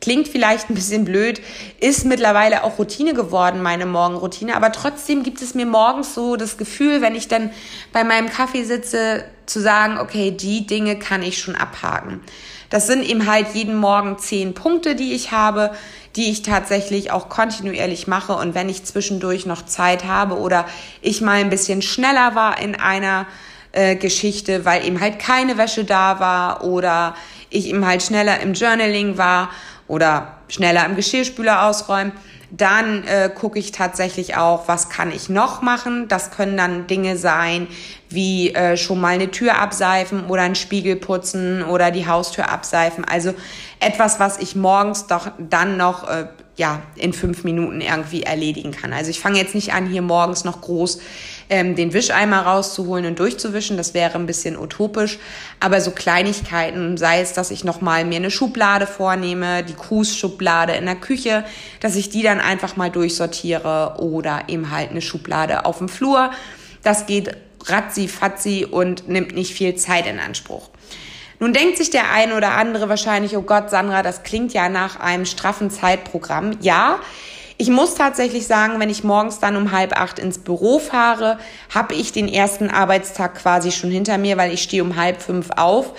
Klingt 0.00 0.28
vielleicht 0.28 0.68
ein 0.68 0.74
bisschen 0.74 1.04
blöd, 1.04 1.40
ist 1.80 2.04
mittlerweile 2.04 2.64
auch 2.64 2.78
Routine 2.78 3.14
geworden, 3.14 3.62
meine 3.62 3.86
Morgenroutine. 3.86 4.54
Aber 4.54 4.70
trotzdem 4.70 5.22
gibt 5.22 5.40
es 5.40 5.54
mir 5.54 5.66
morgens 5.66 6.14
so 6.14 6.36
das 6.36 6.58
Gefühl, 6.58 7.00
wenn 7.00 7.14
ich 7.14 7.28
dann 7.28 7.50
bei 7.92 8.04
meinem 8.04 8.28
Kaffee 8.28 8.64
sitze, 8.64 9.24
zu 9.46 9.60
sagen, 9.60 9.98
okay, 9.98 10.32
die 10.32 10.66
Dinge 10.66 10.98
kann 10.98 11.22
ich 11.22 11.38
schon 11.38 11.54
abhaken. 11.54 12.20
Das 12.70 12.86
sind 12.86 13.08
eben 13.08 13.30
halt 13.30 13.54
jeden 13.54 13.76
Morgen 13.76 14.18
zehn 14.18 14.54
Punkte, 14.54 14.94
die 14.94 15.12
ich 15.12 15.32
habe, 15.32 15.70
die 16.16 16.30
ich 16.30 16.42
tatsächlich 16.42 17.10
auch 17.10 17.28
kontinuierlich 17.28 18.06
mache. 18.06 18.34
Und 18.34 18.54
wenn 18.54 18.68
ich 18.68 18.84
zwischendurch 18.84 19.46
noch 19.46 19.64
Zeit 19.66 20.04
habe 20.04 20.38
oder 20.38 20.66
ich 21.02 21.20
mal 21.20 21.40
ein 21.40 21.50
bisschen 21.50 21.82
schneller 21.82 22.34
war 22.34 22.60
in 22.60 22.74
einer 22.74 23.26
äh, 23.72 23.96
Geschichte, 23.96 24.64
weil 24.64 24.86
eben 24.86 25.00
halt 25.00 25.18
keine 25.18 25.58
Wäsche 25.58 25.84
da 25.84 26.18
war 26.18 26.64
oder 26.64 27.14
ich 27.50 27.68
eben 27.68 27.86
halt 27.86 28.02
schneller 28.02 28.40
im 28.40 28.54
Journaling 28.54 29.18
war 29.18 29.50
oder 29.86 30.38
schneller 30.48 30.84
im 30.86 30.96
Geschirrspüler 30.96 31.64
ausräumen, 31.64 32.12
dann 32.50 33.04
äh, 33.04 33.30
gucke 33.34 33.58
ich 33.58 33.72
tatsächlich 33.72 34.36
auch, 34.36 34.68
was 34.68 34.88
kann 34.88 35.10
ich 35.10 35.28
noch 35.28 35.62
machen. 35.62 36.08
Das 36.08 36.30
können 36.30 36.56
dann 36.56 36.86
Dinge 36.86 37.16
sein, 37.16 37.66
wie 38.08 38.54
äh, 38.54 38.76
schon 38.76 39.00
mal 39.00 39.14
eine 39.14 39.30
Tür 39.30 39.58
abseifen 39.58 40.26
oder 40.26 40.42
einen 40.42 40.54
Spiegel 40.54 40.96
putzen 40.96 41.64
oder 41.64 41.90
die 41.90 42.06
Haustür 42.06 42.50
abseifen. 42.50 43.04
Also 43.04 43.34
etwas, 43.80 44.20
was 44.20 44.38
ich 44.38 44.54
morgens 44.54 45.06
doch 45.06 45.28
dann 45.38 45.76
noch 45.76 46.08
äh, 46.08 46.26
ja 46.56 46.82
in 46.96 47.12
fünf 47.12 47.44
Minuten 47.44 47.80
irgendwie 47.80 48.22
erledigen 48.22 48.70
kann. 48.70 48.92
Also 48.92 49.10
ich 49.10 49.20
fange 49.20 49.38
jetzt 49.38 49.54
nicht 49.54 49.72
an, 49.72 49.86
hier 49.86 50.02
morgens 50.02 50.44
noch 50.44 50.60
groß 50.60 51.00
ähm, 51.48 51.76
den 51.76 51.92
Wischeimer 51.92 52.40
rauszuholen 52.42 53.06
und 53.06 53.18
durchzuwischen. 53.18 53.76
Das 53.76 53.94
wäre 53.94 54.14
ein 54.14 54.26
bisschen 54.26 54.58
utopisch. 54.58 55.18
Aber 55.60 55.80
so 55.80 55.90
Kleinigkeiten, 55.90 56.96
sei 56.96 57.20
es, 57.20 57.32
dass 57.32 57.50
ich 57.50 57.64
nochmal 57.64 58.04
mir 58.04 58.16
eine 58.16 58.30
Schublade 58.30 58.86
vornehme, 58.86 59.62
die 59.62 59.76
Grußschublade 59.76 60.74
in 60.74 60.86
der 60.86 60.96
Küche, 60.96 61.44
dass 61.80 61.96
ich 61.96 62.10
die 62.10 62.22
dann 62.22 62.40
einfach 62.40 62.76
mal 62.76 62.90
durchsortiere 62.90 63.96
oder 63.98 64.44
eben 64.48 64.70
halt 64.70 64.90
eine 64.90 65.02
Schublade 65.02 65.64
auf 65.64 65.78
dem 65.78 65.88
Flur. 65.88 66.30
Das 66.82 67.06
geht 67.06 67.36
ratzi 67.64 68.08
fatzi 68.08 68.66
und 68.70 69.08
nimmt 69.08 69.34
nicht 69.34 69.52
viel 69.52 69.74
Zeit 69.74 70.06
in 70.06 70.18
Anspruch. 70.20 70.70
Nun 71.38 71.52
denkt 71.52 71.76
sich 71.76 71.90
der 71.90 72.10
eine 72.12 72.34
oder 72.36 72.52
andere 72.52 72.88
wahrscheinlich, 72.88 73.36
oh 73.36 73.42
Gott, 73.42 73.68
Sandra, 73.68 74.02
das 74.02 74.22
klingt 74.22 74.54
ja 74.54 74.68
nach 74.70 74.98
einem 74.98 75.26
straffen 75.26 75.70
Zeitprogramm. 75.70 76.56
Ja, 76.62 76.98
ich 77.58 77.70
muss 77.70 77.94
tatsächlich 77.94 78.46
sagen, 78.46 78.80
wenn 78.80 78.90
ich 78.90 79.04
morgens 79.04 79.38
dann 79.38 79.56
um 79.56 79.72
halb 79.72 79.98
acht 79.98 80.18
ins 80.18 80.38
Büro 80.38 80.78
fahre, 80.78 81.38
habe 81.74 81.94
ich 81.94 82.12
den 82.12 82.28
ersten 82.28 82.68
Arbeitstag 82.68 83.36
quasi 83.36 83.72
schon 83.72 83.90
hinter 83.90 84.18
mir, 84.18 84.36
weil 84.36 84.52
ich 84.52 84.62
stehe 84.62 84.82
um 84.82 84.96
halb 84.96 85.22
fünf 85.22 85.50
auf. 85.56 85.92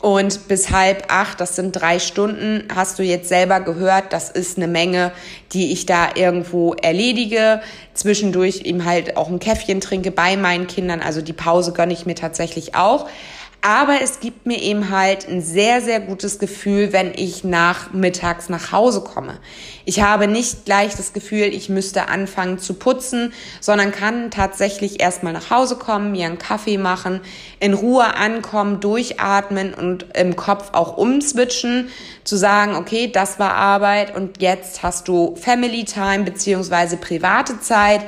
Und 0.00 0.48
bis 0.48 0.70
halb 0.70 1.06
acht, 1.08 1.40
das 1.40 1.56
sind 1.56 1.72
drei 1.72 1.98
Stunden, 1.98 2.68
hast 2.74 2.98
du 2.98 3.02
jetzt 3.02 3.28
selber 3.28 3.60
gehört, 3.60 4.12
das 4.12 4.28
ist 4.28 4.58
eine 4.58 4.68
Menge, 4.68 5.12
die 5.54 5.72
ich 5.72 5.86
da 5.86 6.08
irgendwo 6.14 6.74
erledige. 6.74 7.62
Zwischendurch 7.94 8.62
eben 8.64 8.84
halt 8.84 9.16
auch 9.16 9.28
ein 9.28 9.38
Käffchen 9.38 9.80
trinke 9.80 10.10
bei 10.10 10.36
meinen 10.36 10.66
Kindern. 10.66 11.00
Also 11.00 11.22
die 11.22 11.32
Pause 11.32 11.72
gönne 11.72 11.94
ich 11.94 12.04
mir 12.04 12.14
tatsächlich 12.14 12.74
auch. 12.74 13.08
Aber 13.66 14.02
es 14.02 14.20
gibt 14.20 14.44
mir 14.44 14.60
eben 14.60 14.90
halt 14.90 15.26
ein 15.26 15.40
sehr, 15.40 15.80
sehr 15.80 15.98
gutes 15.98 16.38
Gefühl, 16.38 16.92
wenn 16.92 17.14
ich 17.16 17.44
nachmittags 17.44 18.50
nach 18.50 18.72
Hause 18.72 19.00
komme. 19.00 19.38
Ich 19.86 20.02
habe 20.02 20.26
nicht 20.26 20.66
gleich 20.66 20.94
das 20.96 21.14
Gefühl, 21.14 21.44
ich 21.44 21.70
müsste 21.70 22.10
anfangen 22.10 22.58
zu 22.58 22.74
putzen, 22.74 23.32
sondern 23.62 23.90
kann 23.90 24.30
tatsächlich 24.30 25.00
erstmal 25.00 25.32
nach 25.32 25.48
Hause 25.48 25.76
kommen, 25.76 26.12
mir 26.12 26.26
einen 26.26 26.36
Kaffee 26.36 26.76
machen, 26.76 27.22
in 27.58 27.72
Ruhe 27.72 28.04
ankommen, 28.16 28.80
durchatmen 28.80 29.72
und 29.72 30.14
im 30.14 30.36
Kopf 30.36 30.74
auch 30.74 30.98
umswitchen, 30.98 31.88
zu 32.22 32.36
sagen, 32.36 32.76
okay, 32.76 33.10
das 33.10 33.38
war 33.38 33.54
Arbeit 33.54 34.14
und 34.14 34.42
jetzt 34.42 34.82
hast 34.82 35.08
du 35.08 35.36
Family 35.36 35.86
Time 35.86 36.24
beziehungsweise 36.24 36.98
private 36.98 37.58
Zeit 37.60 38.02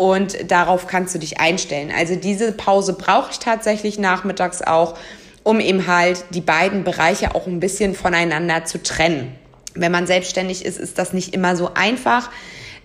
und 0.00 0.50
darauf 0.50 0.86
kannst 0.86 1.14
du 1.14 1.18
dich 1.18 1.40
einstellen. 1.40 1.92
Also 1.94 2.16
diese 2.16 2.52
Pause 2.52 2.94
brauche 2.94 3.32
ich 3.32 3.38
tatsächlich 3.38 3.98
nachmittags 3.98 4.62
auch, 4.62 4.96
um 5.42 5.60
eben 5.60 5.86
halt 5.86 6.24
die 6.30 6.40
beiden 6.40 6.84
Bereiche 6.84 7.34
auch 7.34 7.46
ein 7.46 7.60
bisschen 7.60 7.94
voneinander 7.94 8.64
zu 8.64 8.82
trennen. 8.82 9.34
Wenn 9.74 9.92
man 9.92 10.06
selbstständig 10.06 10.64
ist, 10.64 10.78
ist 10.78 10.96
das 10.96 11.12
nicht 11.12 11.34
immer 11.34 11.54
so 11.54 11.72
einfach. 11.74 12.30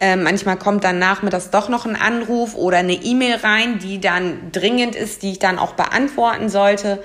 Äh, 0.01 0.17
manchmal 0.17 0.58
kommt 0.58 0.84
dann 0.84 0.99
nachmittags 0.99 1.51
doch 1.51 1.69
noch 1.69 1.86
ein 1.86 1.95
Anruf 1.95 2.54
oder 2.54 2.80
eine 2.80 2.95
E-Mail 2.95 3.36
rein, 3.36 3.80
die 3.80 4.01
dann 4.01 4.51
dringend 4.51 4.97
ist, 4.97 5.23
die 5.23 5.32
ich 5.32 5.39
dann 5.39 5.58
auch 5.58 5.71
beantworten 5.71 6.49
sollte. 6.49 7.01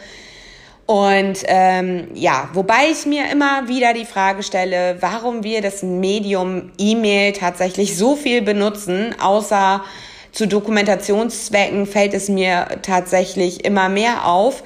Und 0.90 1.44
ähm, 1.46 2.08
ja, 2.14 2.48
wobei 2.52 2.88
ich 2.90 3.06
mir 3.06 3.30
immer 3.30 3.68
wieder 3.68 3.94
die 3.94 4.04
Frage 4.04 4.42
stelle, 4.42 4.96
warum 4.98 5.44
wir 5.44 5.62
das 5.62 5.84
Medium 5.84 6.72
E-Mail 6.78 7.32
tatsächlich 7.32 7.96
so 7.96 8.16
viel 8.16 8.42
benutzen, 8.42 9.14
außer 9.20 9.84
zu 10.32 10.48
Dokumentationszwecken 10.48 11.86
fällt 11.86 12.12
es 12.12 12.28
mir 12.28 12.66
tatsächlich 12.82 13.64
immer 13.64 13.88
mehr 13.88 14.26
auf, 14.26 14.64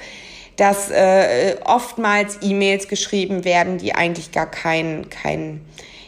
dass 0.55 0.89
äh, 0.89 1.57
oftmals 1.63 2.39
E-Mails 2.41 2.87
geschrieben 2.87 3.45
werden, 3.45 3.77
die 3.77 3.93
eigentlich 3.93 4.31
gar 4.31 4.49
keinen 4.49 5.11
kein, 5.11 5.61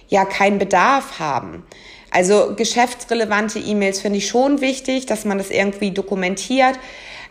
ja, 0.10 0.26
keinen 0.26 0.58
Bedarf 0.58 1.20
haben. 1.20 1.64
Also 2.10 2.56
geschäftsrelevante 2.56 3.60
E-Mails 3.60 4.02
finde 4.02 4.18
ich 4.18 4.28
schon 4.28 4.62
wichtig, 4.62 5.06
dass 5.06 5.26
man 5.26 5.38
das 5.38 5.52
irgendwie 5.52 5.92
dokumentiert. 5.92 6.74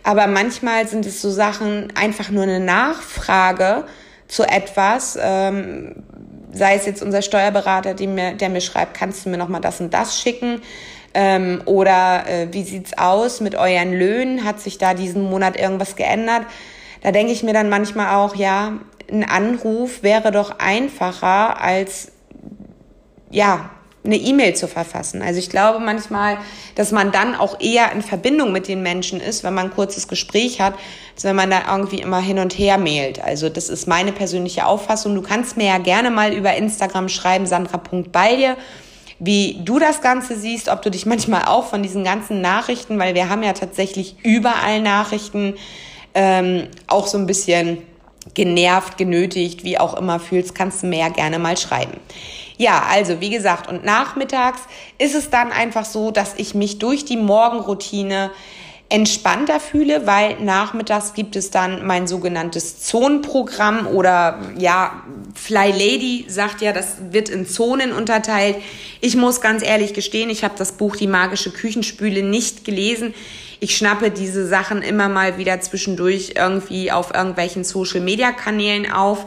Aber 0.07 0.29
manchmal 0.29 0.87
sind 0.87 1.05
es 1.05 1.21
so 1.21 1.33
Sachen, 1.33 1.93
einfach 1.97 2.31
nur 2.31 2.45
eine 2.45 2.61
Nachfrage 2.61 3.83
zu 4.29 4.45
etwas, 4.45 5.19
ähm, 5.21 6.05
sei 6.53 6.77
es 6.77 6.87
jetzt 6.87 7.03
unser 7.03 7.23
Steuerberater, 7.23 7.93
der 7.93 8.07
mir, 8.07 8.35
der 8.35 8.49
mir 8.49 8.61
schreibt, 8.61 8.95
kannst 8.95 9.27
du 9.27 9.31
mir 9.31 9.37
nochmal 9.37 9.61
das 9.61 9.81
und 9.81 9.93
das 9.93 10.21
schicken? 10.21 10.63
Ähm, 11.13 11.61
oder 11.65 12.25
äh, 12.29 12.47
wie 12.53 12.63
sieht's 12.63 12.97
aus 12.97 13.41
mit 13.41 13.57
euren 13.57 13.93
Löhnen? 13.99 14.45
Hat 14.45 14.61
sich 14.61 14.79
da 14.79 14.95
diesen 14.95 15.23
Monat 15.23 15.59
irgendwas 15.59 15.97
geändert? 15.97 16.43
Da 17.03 17.11
denke 17.11 17.33
ich 17.33 17.43
mir 17.43 17.53
dann 17.53 17.69
manchmal 17.69 18.15
auch, 18.15 18.37
ja, 18.37 18.75
ein 19.11 19.25
Anruf 19.29 20.05
wäre 20.05 20.31
doch 20.31 20.61
einfacher 20.61 21.61
als, 21.61 22.13
ja, 23.29 23.71
eine 24.07 24.17
E-Mail 24.17 24.55
zu 24.55 24.69
verfassen. 24.69 25.21
Also 25.21 25.39
ich 25.39 25.51
glaube 25.51 25.81
manchmal, 25.81 26.39
dass 26.75 26.93
man 26.93 27.13
dann 27.13 27.35
auch 27.35 27.61
eher 27.61 27.93
in 27.93 28.03
Verbindung 28.03 28.53
mit 28.53 28.69
den 28.69 28.83
Menschen 28.83 29.21
ist, 29.21 29.45
wenn 29.45 29.55
man 29.55 29.67
ein 29.67 29.75
kurzes 29.75 30.09
Gespräch 30.09 30.61
hat, 30.61 30.75
als 31.15 31.25
wenn 31.25 31.37
man 31.37 31.51
da 31.51 31.63
irgendwie 31.71 32.01
immer 32.01 32.21
hin 32.21 32.39
und 32.39 32.57
her 32.59 32.79
mailt. 32.79 33.23
Also 33.23 33.49
das 33.49 33.69
ist 33.69 33.87
meine 33.87 34.13
persönliche 34.13 34.67
Auffassung. 34.67 35.15
Du 35.15 35.23
kannst 35.23 35.57
mir 35.57 35.67
ja 35.67 35.79
gerne 35.79 36.11
mal 36.11 36.33
über 36.33 36.55
Instagram 36.55 37.09
schreiben, 37.09 37.47
sandra.bei 37.47 38.37
dir, 38.37 38.57
wie 39.19 39.61
du 39.65 39.79
das 39.79 40.01
Ganze 40.01 40.37
siehst, 40.37 40.69
ob 40.69 40.83
du 40.83 40.91
dich 40.91 41.07
manchmal 41.07 41.45
auch 41.47 41.67
von 41.67 41.83
diesen 41.83 42.05
ganzen 42.05 42.41
Nachrichten, 42.41 42.99
weil 42.99 43.15
wir 43.15 43.29
haben 43.29 43.43
ja 43.43 43.53
tatsächlich 43.53 44.17
überall 44.23 44.81
Nachrichten, 44.81 45.55
ähm, 46.15 46.69
auch 46.87 47.07
so 47.07 47.19
ein 47.19 47.27
bisschen 47.27 47.79
genervt, 48.35 48.99
genötigt, 48.99 49.65
wie 49.65 49.79
auch 49.79 49.95
immer 49.95 50.19
fühlst, 50.19 50.55
kannst 50.55 50.83
du 50.83 50.87
mir 50.87 50.99
ja 50.99 51.09
gerne 51.09 51.39
mal 51.39 51.57
schreiben. 51.57 52.01
Ja, 52.59 52.85
also 52.91 53.21
wie 53.21 53.31
gesagt, 53.31 53.69
und 53.69 53.85
nachmittags 53.85 54.61
ist 54.99 55.15
es 55.15 55.31
dann 55.31 55.53
einfach 55.53 55.85
so, 55.85 56.11
dass 56.11 56.35
ich 56.37 56.55
mich 56.55 56.79
durch 56.79 57.05
die 57.05 57.17
Morgenroutine 57.17 58.31
entspannter 58.89 59.59
fühle, 59.59 60.07
weil 60.07 60.41
nachmittags 60.41 61.13
gibt 61.13 61.35
es 61.35 61.51
dann 61.51 61.85
mein 61.87 62.07
sogenanntes 62.07 62.81
Zonenprogramm 62.83 63.89
oder 63.89 64.39
ja, 64.57 65.03
Fly 65.35 65.73
Lady 65.73 66.25
sagt 66.29 66.63
ja, 66.63 66.73
das 66.73 66.97
wird 67.11 67.29
in 67.29 67.47
Zonen 67.47 67.93
unterteilt. 67.93 68.57
Ich 69.01 69.17
muss 69.17 69.41
ganz 69.41 69.65
ehrlich 69.65 69.93
gestehen, 69.93 70.31
ich 70.31 70.45
habe 70.45 70.55
das 70.57 70.73
Buch 70.73 70.95
Die 70.95 71.09
magische 71.09 71.51
Küchenspüle 71.51 72.23
nicht 72.23 72.65
gelesen. 72.65 73.13
Ich 73.59 73.77
schnappe 73.77 74.11
diese 74.11 74.47
Sachen 74.47 74.83
immer 74.83 75.09
mal 75.09 75.37
wieder 75.37 75.61
zwischendurch 75.61 76.35
irgendwie 76.37 76.93
auf 76.93 77.13
irgendwelchen 77.13 77.65
Social 77.65 78.01
Media 78.01 78.31
Kanälen 78.31 78.91
auf. 78.91 79.27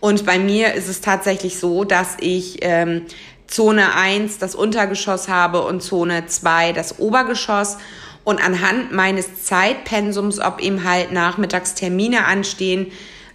Und 0.00 0.26
bei 0.26 0.38
mir 0.38 0.74
ist 0.74 0.88
es 0.88 1.00
tatsächlich 1.00 1.58
so, 1.58 1.84
dass 1.84 2.16
ich 2.20 2.58
ähm, 2.60 3.02
Zone 3.46 3.94
1 3.94 4.38
das 4.38 4.54
Untergeschoss 4.54 5.28
habe 5.28 5.62
und 5.62 5.82
Zone 5.82 6.26
2 6.26 6.72
das 6.72 6.98
Obergeschoss. 6.98 7.78
Und 8.24 8.44
anhand 8.44 8.92
meines 8.92 9.44
Zeitpensums, 9.44 10.40
ob 10.40 10.60
eben 10.60 10.84
halt 10.84 11.12
Nachmittagstermine 11.12 12.24
anstehen, 12.26 12.90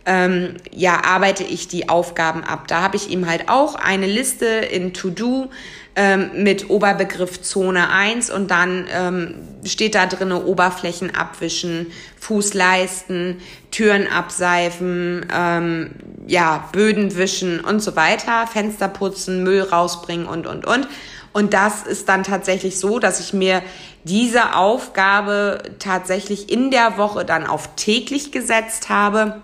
ähm, 0.06 0.56
ja, 0.72 1.04
arbeite 1.04 1.44
ich 1.44 1.68
die 1.68 1.88
Aufgaben 1.88 2.44
ab. 2.44 2.68
Da 2.68 2.82
habe 2.82 2.98
ich 2.98 3.10
eben 3.10 3.28
halt 3.28 3.50
auch 3.50 3.76
eine 3.76 4.08
Liste 4.08 4.46
in 4.46 4.94
To-Do 4.94 5.50
ähm, 5.96 6.44
mit 6.44 6.70
Oberbegriff 6.70 7.42
Zone 7.42 7.90
1 7.90 8.30
und 8.30 8.50
dann 8.50 8.88
ähm, 8.94 9.36
steht 9.66 9.96
da 9.96 10.06
drinne 10.06 10.46
Oberflächen 10.46 11.14
abwischen, 11.14 11.88
Fußleisten, 12.18 13.42
Türen 13.72 14.08
abseifen, 14.08 15.26
ähm, 15.34 15.92
ja, 16.28 16.70
Böden 16.72 17.18
wischen 17.18 17.60
und 17.60 17.82
so 17.82 17.96
weiter, 17.98 18.48
Fenster 18.48 18.88
putzen, 18.88 19.44
Müll 19.44 19.64
rausbringen 19.64 20.28
und, 20.28 20.48
und, 20.48 20.66
und. 20.66 20.88
Und 21.34 21.54
das 21.54 21.84
ist 21.84 22.10
dann 22.10 22.24
tatsächlich 22.24 22.78
so, 22.80 23.00
dass 23.00 23.20
ich 23.20 23.34
mir 23.34 23.62
diese 24.04 24.56
Aufgabe 24.56 25.62
tatsächlich 25.80 26.50
in 26.50 26.72
der 26.72 26.98
Woche 26.98 27.26
dann 27.26 27.48
auf 27.48 27.76
täglich 27.76 28.32
gesetzt 28.32 28.90
habe. 28.90 29.42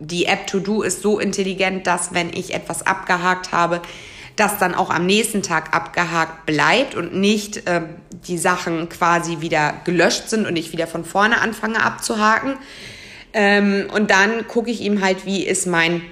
Die 0.00 0.26
App 0.26 0.46
To 0.48 0.58
Do 0.58 0.82
ist 0.82 1.02
so 1.02 1.18
intelligent, 1.18 1.86
dass 1.86 2.14
wenn 2.14 2.32
ich 2.32 2.52
etwas 2.54 2.86
abgehakt 2.86 3.52
habe, 3.52 3.80
das 4.36 4.58
dann 4.58 4.74
auch 4.74 4.90
am 4.90 5.06
nächsten 5.06 5.42
Tag 5.42 5.74
abgehakt 5.74 6.46
bleibt 6.46 6.94
und 6.94 7.14
nicht 7.14 7.66
äh, 7.68 7.82
die 8.26 8.38
Sachen 8.38 8.88
quasi 8.88 9.40
wieder 9.40 9.74
gelöscht 9.84 10.28
sind 10.28 10.46
und 10.46 10.56
ich 10.56 10.72
wieder 10.72 10.86
von 10.86 11.04
vorne 11.04 11.40
anfange 11.40 11.82
abzuhaken. 11.82 12.56
Ähm, 13.32 13.88
und 13.92 14.10
dann 14.10 14.46
gucke 14.48 14.70
ich 14.70 14.80
ihm 14.80 15.02
halt, 15.02 15.26
wie 15.26 15.44
ist 15.44 15.66
mein 15.66 16.02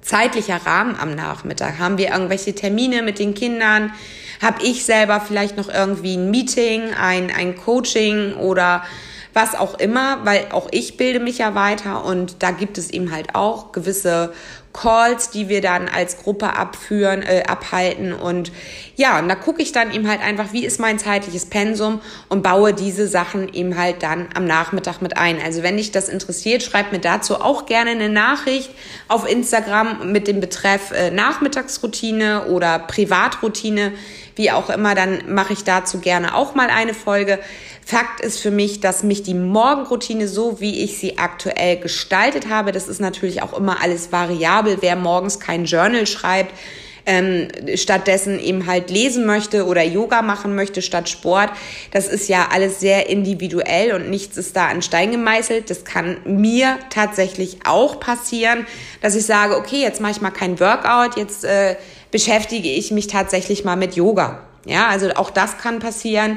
zeitlicher 0.00 0.64
Rahmen 0.64 0.96
am 0.98 1.14
Nachmittag? 1.14 1.78
Haben 1.78 1.98
wir 1.98 2.10
irgendwelche 2.10 2.54
Termine 2.54 3.02
mit 3.02 3.18
den 3.18 3.34
Kindern? 3.34 3.92
Habe 4.40 4.62
ich 4.62 4.84
selber 4.84 5.20
vielleicht 5.20 5.56
noch 5.56 5.68
irgendwie 5.68 6.16
ein 6.16 6.30
Meeting, 6.30 6.94
ein, 6.94 7.30
ein 7.30 7.56
Coaching 7.56 8.34
oder 8.34 8.84
was 9.34 9.54
auch 9.54 9.78
immer, 9.78 10.24
weil 10.24 10.46
auch 10.50 10.68
ich 10.72 10.96
bilde 10.96 11.20
mich 11.20 11.38
ja 11.38 11.54
weiter 11.54 12.04
und 12.04 12.42
da 12.42 12.50
gibt 12.50 12.78
es 12.78 12.90
eben 12.90 13.12
halt 13.12 13.34
auch 13.34 13.72
gewisse 13.72 14.32
Calls, 14.72 15.30
die 15.30 15.48
wir 15.48 15.60
dann 15.60 15.88
als 15.88 16.18
Gruppe 16.18 16.54
abführen, 16.54 17.22
äh, 17.22 17.44
abhalten 17.46 18.12
und 18.12 18.52
ja, 18.96 19.18
und 19.18 19.28
da 19.28 19.34
gucke 19.34 19.62
ich 19.62 19.72
dann 19.72 19.92
eben 19.92 20.08
halt 20.08 20.20
einfach, 20.20 20.52
wie 20.52 20.64
ist 20.64 20.80
mein 20.80 20.98
zeitliches 20.98 21.46
Pensum 21.46 22.00
und 22.28 22.42
baue 22.42 22.74
diese 22.74 23.06
Sachen 23.06 23.52
eben 23.54 23.78
halt 23.78 24.02
dann 24.02 24.28
am 24.34 24.44
Nachmittag 24.44 25.00
mit 25.00 25.16
ein. 25.16 25.40
Also 25.40 25.62
wenn 25.62 25.76
dich 25.76 25.92
das 25.92 26.08
interessiert, 26.08 26.62
schreib 26.62 26.92
mir 26.92 26.98
dazu 26.98 27.40
auch 27.40 27.66
gerne 27.66 27.90
eine 27.90 28.08
Nachricht 28.08 28.70
auf 29.06 29.28
Instagram 29.28 30.12
mit 30.12 30.26
dem 30.26 30.40
Betreff 30.40 30.90
äh, 30.90 31.10
Nachmittagsroutine 31.10 32.46
oder 32.46 32.78
Privatroutine, 32.78 33.92
wie 34.34 34.50
auch 34.50 34.70
immer, 34.70 34.94
dann 34.94 35.32
mache 35.32 35.52
ich 35.52 35.64
dazu 35.64 35.98
gerne 35.98 36.34
auch 36.34 36.54
mal 36.54 36.68
eine 36.70 36.94
Folge. 36.94 37.38
Fakt 37.90 38.20
ist 38.20 38.40
für 38.40 38.50
mich, 38.50 38.80
dass 38.80 39.02
mich 39.02 39.22
die 39.22 39.32
Morgenroutine, 39.32 40.28
so 40.28 40.60
wie 40.60 40.84
ich 40.84 40.98
sie 40.98 41.16
aktuell 41.16 41.78
gestaltet 41.78 42.50
habe, 42.50 42.70
das 42.70 42.86
ist 42.86 43.00
natürlich 43.00 43.40
auch 43.40 43.56
immer 43.56 43.82
alles 43.82 44.12
variabel, 44.12 44.76
wer 44.82 44.94
morgens 44.94 45.40
kein 45.40 45.64
Journal 45.64 46.06
schreibt, 46.06 46.52
ähm, 47.06 47.48
stattdessen 47.76 48.38
eben 48.40 48.66
halt 48.66 48.90
lesen 48.90 49.24
möchte 49.24 49.64
oder 49.64 49.82
Yoga 49.82 50.20
machen 50.20 50.54
möchte 50.54 50.82
statt 50.82 51.08
Sport. 51.08 51.48
Das 51.90 52.08
ist 52.08 52.28
ja 52.28 52.48
alles 52.52 52.78
sehr 52.78 53.08
individuell 53.08 53.94
und 53.94 54.10
nichts 54.10 54.36
ist 54.36 54.54
da 54.54 54.66
an 54.66 54.82
Stein 54.82 55.10
gemeißelt. 55.10 55.70
Das 55.70 55.86
kann 55.86 56.18
mir 56.26 56.76
tatsächlich 56.90 57.60
auch 57.64 58.00
passieren, 58.00 58.66
dass 59.00 59.14
ich 59.14 59.24
sage, 59.24 59.56
okay, 59.56 59.80
jetzt 59.80 60.02
mache 60.02 60.12
ich 60.12 60.20
mal 60.20 60.30
kein 60.30 60.60
Workout, 60.60 61.16
jetzt 61.16 61.42
äh, 61.42 61.76
beschäftige 62.10 62.68
ich 62.68 62.90
mich 62.90 63.06
tatsächlich 63.06 63.64
mal 63.64 63.76
mit 63.76 63.96
Yoga. 63.96 64.42
Ja, 64.66 64.88
also 64.88 65.08
auch 65.14 65.30
das 65.30 65.56
kann 65.56 65.78
passieren. 65.78 66.36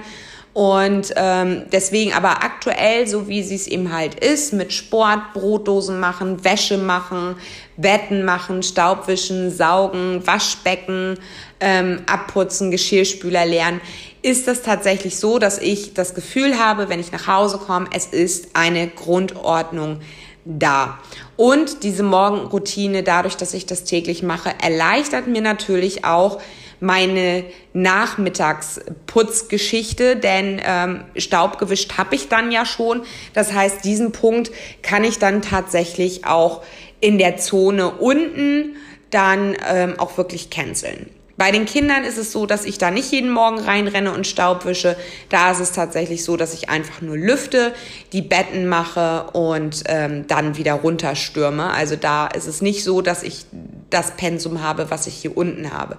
Und 0.54 1.14
ähm, 1.16 1.64
deswegen 1.72 2.12
aber 2.12 2.44
aktuell, 2.44 3.08
so 3.08 3.30
wie 3.30 3.42
sie 3.42 3.56
es 3.56 3.68
eben 3.68 3.94
halt 3.94 4.16
ist, 4.16 4.52
mit 4.52 4.74
Sport, 4.74 5.34
Brotdosen 5.34 6.00
machen, 6.00 6.44
Wäsche 6.44 6.78
machen, 6.78 7.36
Betten 7.78 8.26
machen, 8.26 8.62
Staubwischen, 8.62 9.50
Saugen, 9.50 10.28
Waschbecken, 10.28 11.18
ähm, 11.62 12.02
abputzen, 12.06 12.70
Geschirrspüler 12.70 13.46
leeren, 13.46 13.80
ist 14.24 14.48
das 14.48 14.62
tatsächlich 14.62 15.18
so, 15.18 15.40
dass 15.40 15.58
ich 15.58 15.94
das 15.94 16.14
Gefühl 16.14 16.60
habe, 16.60 16.90
wenn 16.90 17.00
ich 17.00 17.14
nach 17.14 17.28
Hause 17.28 17.58
komme, 17.58 17.88
es 17.94 18.08
ist 18.08 18.50
eine 18.54 18.88
Grundordnung 18.88 20.02
da. 20.44 21.00
Und 21.38 21.84
diese 21.84 22.04
Morgenroutine, 22.04 23.04
dadurch, 23.04 23.38
dass 23.38 23.54
ich 23.54 23.66
das 23.66 23.86
täglich 23.86 24.22
mache, 24.22 24.52
erleichtert 24.62 25.28
mir 25.28 25.42
natürlich 25.42 26.04
auch 26.04 26.40
meine 26.82 27.46
Nachmittagsputzgeschichte, 27.74 30.17
denn 30.17 30.62
ähm, 30.65 31.06
Staub 31.15 31.58
gewischt 31.60 31.98
habe 31.98 32.15
ich 32.15 32.28
dann 32.28 32.52
ja 32.52 32.65
schon. 32.65 33.04
Das 33.34 33.54
heißt, 33.54 33.86
diesen 33.86 34.12
Punkt 34.12 34.52
kann 34.82 35.06
ich 35.06 35.20
dann 35.20 35.41
tatsächlich 35.41 36.26
auch 36.26 36.63
in 37.00 37.17
der 37.17 37.38
Zone 37.38 37.91
unten 37.91 38.76
dann 39.12 39.56
ähm, 39.70 39.94
auch 40.00 40.17
wirklich 40.17 40.50
canceln. 40.50 41.10
Bei 41.38 41.52
den 41.52 41.65
Kindern 41.65 42.04
ist 42.04 42.17
es 42.17 42.32
so, 42.32 42.46
dass 42.46 42.65
ich 42.65 42.78
da 42.78 42.91
nicht 42.91 43.12
jeden 43.12 43.32
Morgen 43.32 43.60
reinrenne 43.60 44.13
und 44.13 44.28
Staub 44.28 44.65
wische. 44.65 44.96
Da 45.30 45.52
ist 45.52 45.60
es 45.60 45.72
tatsächlich 45.72 46.24
so, 46.24 46.38
dass 46.38 46.54
ich 46.54 46.70
einfach 46.70 47.02
nur 47.02 47.17
lüfte, 47.17 47.74
die 48.13 48.22
Betten 48.22 48.67
mache 48.67 49.24
und 49.34 49.84
ähm, 49.88 50.28
dann 50.28 50.58
wieder 50.58 50.74
runterstürme. 50.74 51.72
Also 51.72 51.96
da 51.96 52.28
ist 52.28 52.48
es 52.48 52.62
nicht 52.62 52.84
so, 52.84 53.02
dass 53.02 53.24
ich 53.24 53.46
das 53.89 54.12
Pensum 54.17 54.62
habe, 54.62 54.91
was 54.91 55.08
ich 55.08 55.15
hier 55.15 55.36
unten 55.36 55.74
habe. 55.74 55.98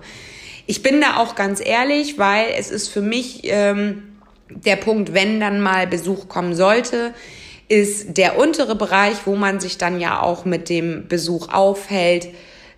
Ich 0.66 0.82
bin 0.82 1.00
da 1.00 1.16
auch 1.16 1.34
ganz 1.34 1.60
ehrlich, 1.64 2.18
weil 2.18 2.46
es 2.56 2.70
ist 2.70 2.88
für 2.88 3.02
mich 3.02 3.40
ähm, 3.44 4.02
der 4.48 4.76
Punkt, 4.76 5.14
wenn 5.14 5.40
dann 5.40 5.60
mal 5.60 5.86
Besuch 5.86 6.28
kommen 6.28 6.54
sollte, 6.54 7.14
ist 7.68 8.18
der 8.18 8.38
untere 8.38 8.74
Bereich, 8.74 9.16
wo 9.24 9.34
man 9.34 9.60
sich 9.60 9.78
dann 9.78 10.00
ja 10.00 10.20
auch 10.20 10.44
mit 10.44 10.68
dem 10.68 11.08
Besuch 11.08 11.48
aufhält, 11.52 12.28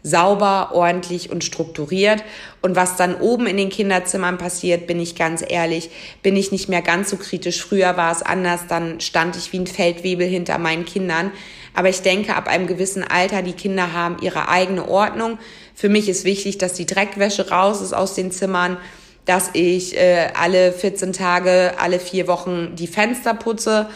sauber, 0.05 0.71
ordentlich 0.73 1.31
und 1.31 1.43
strukturiert. 1.43 2.23
Und 2.61 2.77
was 2.77 2.97
dann 2.97 3.17
oben 3.17 3.47
in 3.47 3.57
den 3.57 3.71
Kinderzimmern 3.71 4.39
passiert, 4.39 4.87
bin 4.87 5.01
ich 5.01 5.17
ganz 5.17 5.43
ehrlich, 5.47 5.91
bin 6.23 6.37
ich 6.37 6.53
nicht 6.53 6.69
mehr 6.69 6.83
ganz 6.83 7.11
so 7.11 7.17
kritisch. 7.17 7.63
Früher 7.63 7.97
war 7.97 8.13
es 8.13 8.23
anders, 8.23 8.67
dann 8.69 9.01
stand 9.01 9.37
ich 9.37 9.53
wie 9.53 9.61
ein 9.61 9.67
Feldwebel 9.67 10.27
hinter 10.27 10.59
meinen 10.59 10.85
Kindern. 10.85 11.33
Aber 11.73 11.89
ich 11.89 12.03
denke, 12.03 12.37
ab 12.37 12.49
einem 12.49 12.67
gewissen 12.67 13.03
Alter, 13.03 13.43
die 13.43 13.55
Kinder 13.55 13.93
haben 13.93 14.19
ihre 14.21 14.49
eigene 14.49 14.89
Ordnung. 14.89 15.39
Für 15.75 15.89
mich 15.89 16.09
ist 16.09 16.25
wichtig, 16.25 16.59
dass 16.59 16.75
die 16.75 16.87
Dreckwäsche 16.87 17.51
raus 17.51 17.81
ist 17.81 17.93
aus 17.93 18.15
den 18.15 18.31
Zimmern, 18.31 18.77
dass 19.25 19.51
ich 19.55 19.97
äh, 19.97 20.29
alle 20.35 20.73
14 20.73 21.13
Tage, 21.13 21.75
alle 21.79 21.99
vier 21.99 22.29
Wochen 22.29 22.77
die 22.77 22.87
Fenster 22.87 23.35
putze 23.35 23.89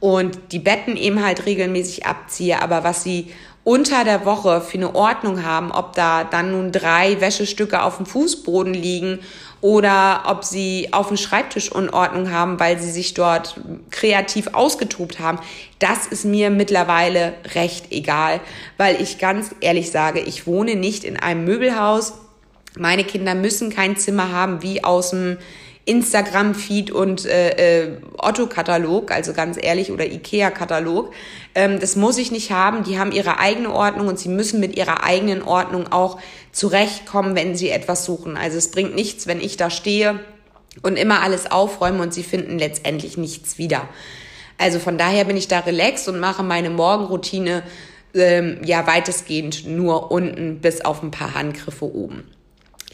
und 0.00 0.38
die 0.52 0.58
Betten 0.58 0.96
eben 0.96 1.24
halt 1.24 1.46
regelmäßig 1.46 2.06
abziehe. 2.06 2.62
Aber 2.62 2.84
was 2.84 3.02
sie 3.02 3.32
unter 3.66 4.04
der 4.04 4.24
Woche 4.24 4.60
für 4.60 4.76
eine 4.78 4.94
Ordnung 4.94 5.44
haben, 5.44 5.72
ob 5.72 5.92
da 5.96 6.22
dann 6.22 6.52
nun 6.52 6.70
drei 6.70 7.20
Wäschestücke 7.20 7.82
auf 7.82 7.96
dem 7.96 8.06
Fußboden 8.06 8.72
liegen 8.72 9.18
oder 9.60 10.22
ob 10.26 10.44
sie 10.44 10.90
auf 10.92 11.08
dem 11.08 11.16
Schreibtisch 11.16 11.72
Unordnung 11.72 12.30
haben, 12.30 12.60
weil 12.60 12.78
sie 12.78 12.92
sich 12.92 13.14
dort 13.14 13.60
kreativ 13.90 14.50
ausgetobt 14.52 15.18
haben, 15.18 15.40
das 15.80 16.06
ist 16.06 16.24
mir 16.24 16.50
mittlerweile 16.50 17.34
recht 17.56 17.90
egal, 17.90 18.38
weil 18.76 19.02
ich 19.02 19.18
ganz 19.18 19.52
ehrlich 19.60 19.90
sage, 19.90 20.20
ich 20.20 20.46
wohne 20.46 20.76
nicht 20.76 21.02
in 21.02 21.18
einem 21.18 21.44
Möbelhaus, 21.44 22.12
Meine 22.78 23.04
Kinder 23.04 23.34
müssen 23.34 23.70
kein 23.70 23.96
Zimmer 23.96 24.30
haben 24.32 24.62
wie 24.62 24.84
aus 24.84 25.10
dem 25.10 25.38
Instagram-Feed 25.86 26.90
und 26.90 27.24
äh, 27.24 27.84
äh, 27.84 27.92
Otto-Katalog, 28.18 29.12
also 29.12 29.32
ganz 29.32 29.56
ehrlich, 29.60 29.92
oder 29.92 30.04
IKEA-Katalog. 30.04 31.12
Ähm, 31.54 31.78
das 31.80 31.94
muss 31.94 32.18
ich 32.18 32.32
nicht 32.32 32.50
haben. 32.50 32.82
Die 32.82 32.98
haben 32.98 33.12
ihre 33.12 33.38
eigene 33.38 33.72
Ordnung 33.72 34.08
und 34.08 34.18
sie 34.18 34.28
müssen 34.28 34.58
mit 34.60 34.76
ihrer 34.76 35.04
eigenen 35.04 35.42
Ordnung 35.42 35.92
auch 35.92 36.18
zurechtkommen, 36.50 37.36
wenn 37.36 37.54
sie 37.54 37.70
etwas 37.70 38.04
suchen. 38.04 38.36
Also 38.36 38.58
es 38.58 38.72
bringt 38.72 38.96
nichts, 38.96 39.28
wenn 39.28 39.40
ich 39.40 39.56
da 39.56 39.70
stehe 39.70 40.18
und 40.82 40.98
immer 40.98 41.22
alles 41.22 41.50
aufräume 41.50 42.02
und 42.02 42.12
sie 42.12 42.24
finden 42.24 42.58
letztendlich 42.58 43.16
nichts 43.16 43.56
wieder. 43.56 43.88
Also 44.58 44.80
von 44.80 44.98
daher 44.98 45.24
bin 45.24 45.36
ich 45.36 45.46
da 45.46 45.60
relaxed 45.60 46.08
und 46.08 46.18
mache 46.18 46.42
meine 46.42 46.70
Morgenroutine 46.70 47.62
ähm, 48.14 48.58
ja 48.64 48.86
weitestgehend 48.88 49.66
nur 49.66 50.10
unten 50.10 50.60
bis 50.60 50.80
auf 50.80 51.02
ein 51.02 51.12
paar 51.12 51.34
Handgriffe 51.34 51.84
oben. 51.84 52.24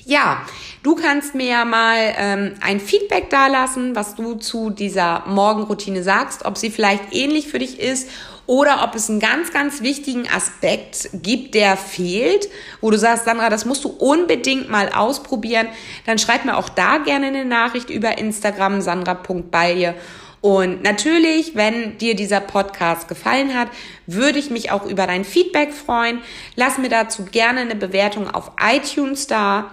Ja, 0.05 0.45
du 0.83 0.97
kannst 0.97 1.35
mir 1.35 1.47
ja 1.47 1.65
mal 1.65 2.15
ähm, 2.17 2.55
ein 2.61 2.81
Feedback 2.81 3.31
dalassen, 3.31 3.95
was 3.95 4.17
du 4.17 4.35
zu 4.35 4.71
dieser 4.71 5.25
Morgenroutine 5.27 6.03
sagst, 6.03 6.45
ob 6.45 6.59
sie 6.59 6.71
vielleicht 6.71 7.15
ähnlich 7.15 7.47
für 7.49 7.61
dich 7.61 7.79
ist 7.79 8.09
oder 8.47 8.83
ob 8.83 8.97
es 8.97 9.09
einen 9.09 9.21
ganz, 9.21 9.53
ganz 9.53 9.83
wichtigen 9.83 10.29
Aspekt 10.29 11.11
gibt, 11.13 11.55
der 11.55 11.77
fehlt, 11.77 12.49
wo 12.81 12.91
du 12.91 12.99
sagst, 12.99 13.25
Sandra, 13.25 13.49
das 13.49 13.65
musst 13.65 13.85
du 13.85 13.91
unbedingt 13.91 14.69
mal 14.69 14.91
ausprobieren. 14.93 15.69
Dann 16.07 16.19
schreib 16.19 16.45
mir 16.45 16.57
auch 16.57 16.69
da 16.69 16.99
gerne 16.99 17.27
eine 17.27 17.45
Nachricht 17.45 17.89
über 17.89 18.19
Instagram 18.19 18.81
sandra.balje. 18.81 19.95
Und 20.41 20.83
natürlich, 20.83 21.55
wenn 21.55 21.99
dir 21.99 22.17
dieser 22.17 22.41
Podcast 22.41 23.07
gefallen 23.07 23.57
hat, 23.57 23.69
würde 24.09 24.41
ich 24.41 24.51
mich 24.51 24.73
auch 24.73 24.85
über 24.85 25.07
dein 25.07 25.25
Feedback 25.25 25.73
freuen. 25.73 26.19
Lass 26.57 26.79
mir 26.79 26.89
dazu 26.89 27.27
gerne 27.27 27.61
eine 27.61 27.77
Bewertung 27.77 28.29
auf 28.29 28.51
iTunes 28.61 29.29
da 29.29 29.71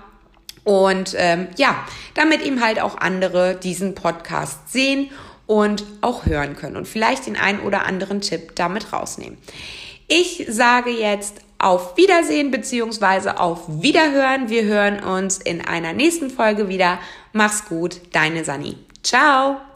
und 0.63 1.15
ähm, 1.17 1.47
ja, 1.57 1.75
damit 2.15 2.41
eben 2.41 2.63
halt 2.63 2.81
auch 2.81 2.97
andere 2.97 3.55
diesen 3.55 3.95
Podcast 3.95 4.71
sehen 4.71 5.09
und 5.47 5.83
auch 6.01 6.25
hören 6.25 6.55
können 6.55 6.75
und 6.75 6.87
vielleicht 6.87 7.25
den 7.25 7.35
einen 7.35 7.61
oder 7.61 7.85
anderen 7.85 8.21
Tipp 8.21 8.55
damit 8.55 8.93
rausnehmen. 8.93 9.37
Ich 10.07 10.45
sage 10.49 10.91
jetzt 10.91 11.41
auf 11.59 11.97
Wiedersehen 11.97 12.51
beziehungsweise 12.51 13.39
auf 13.39 13.63
Wiederhören. 13.67 14.49
Wir 14.49 14.63
hören 14.63 15.03
uns 15.03 15.37
in 15.37 15.65
einer 15.65 15.93
nächsten 15.93 16.29
Folge 16.29 16.69
wieder. 16.69 16.99
Mach's 17.33 17.65
gut, 17.65 18.01
deine 18.13 18.43
Sani. 18.45 18.77
Ciao! 19.03 19.68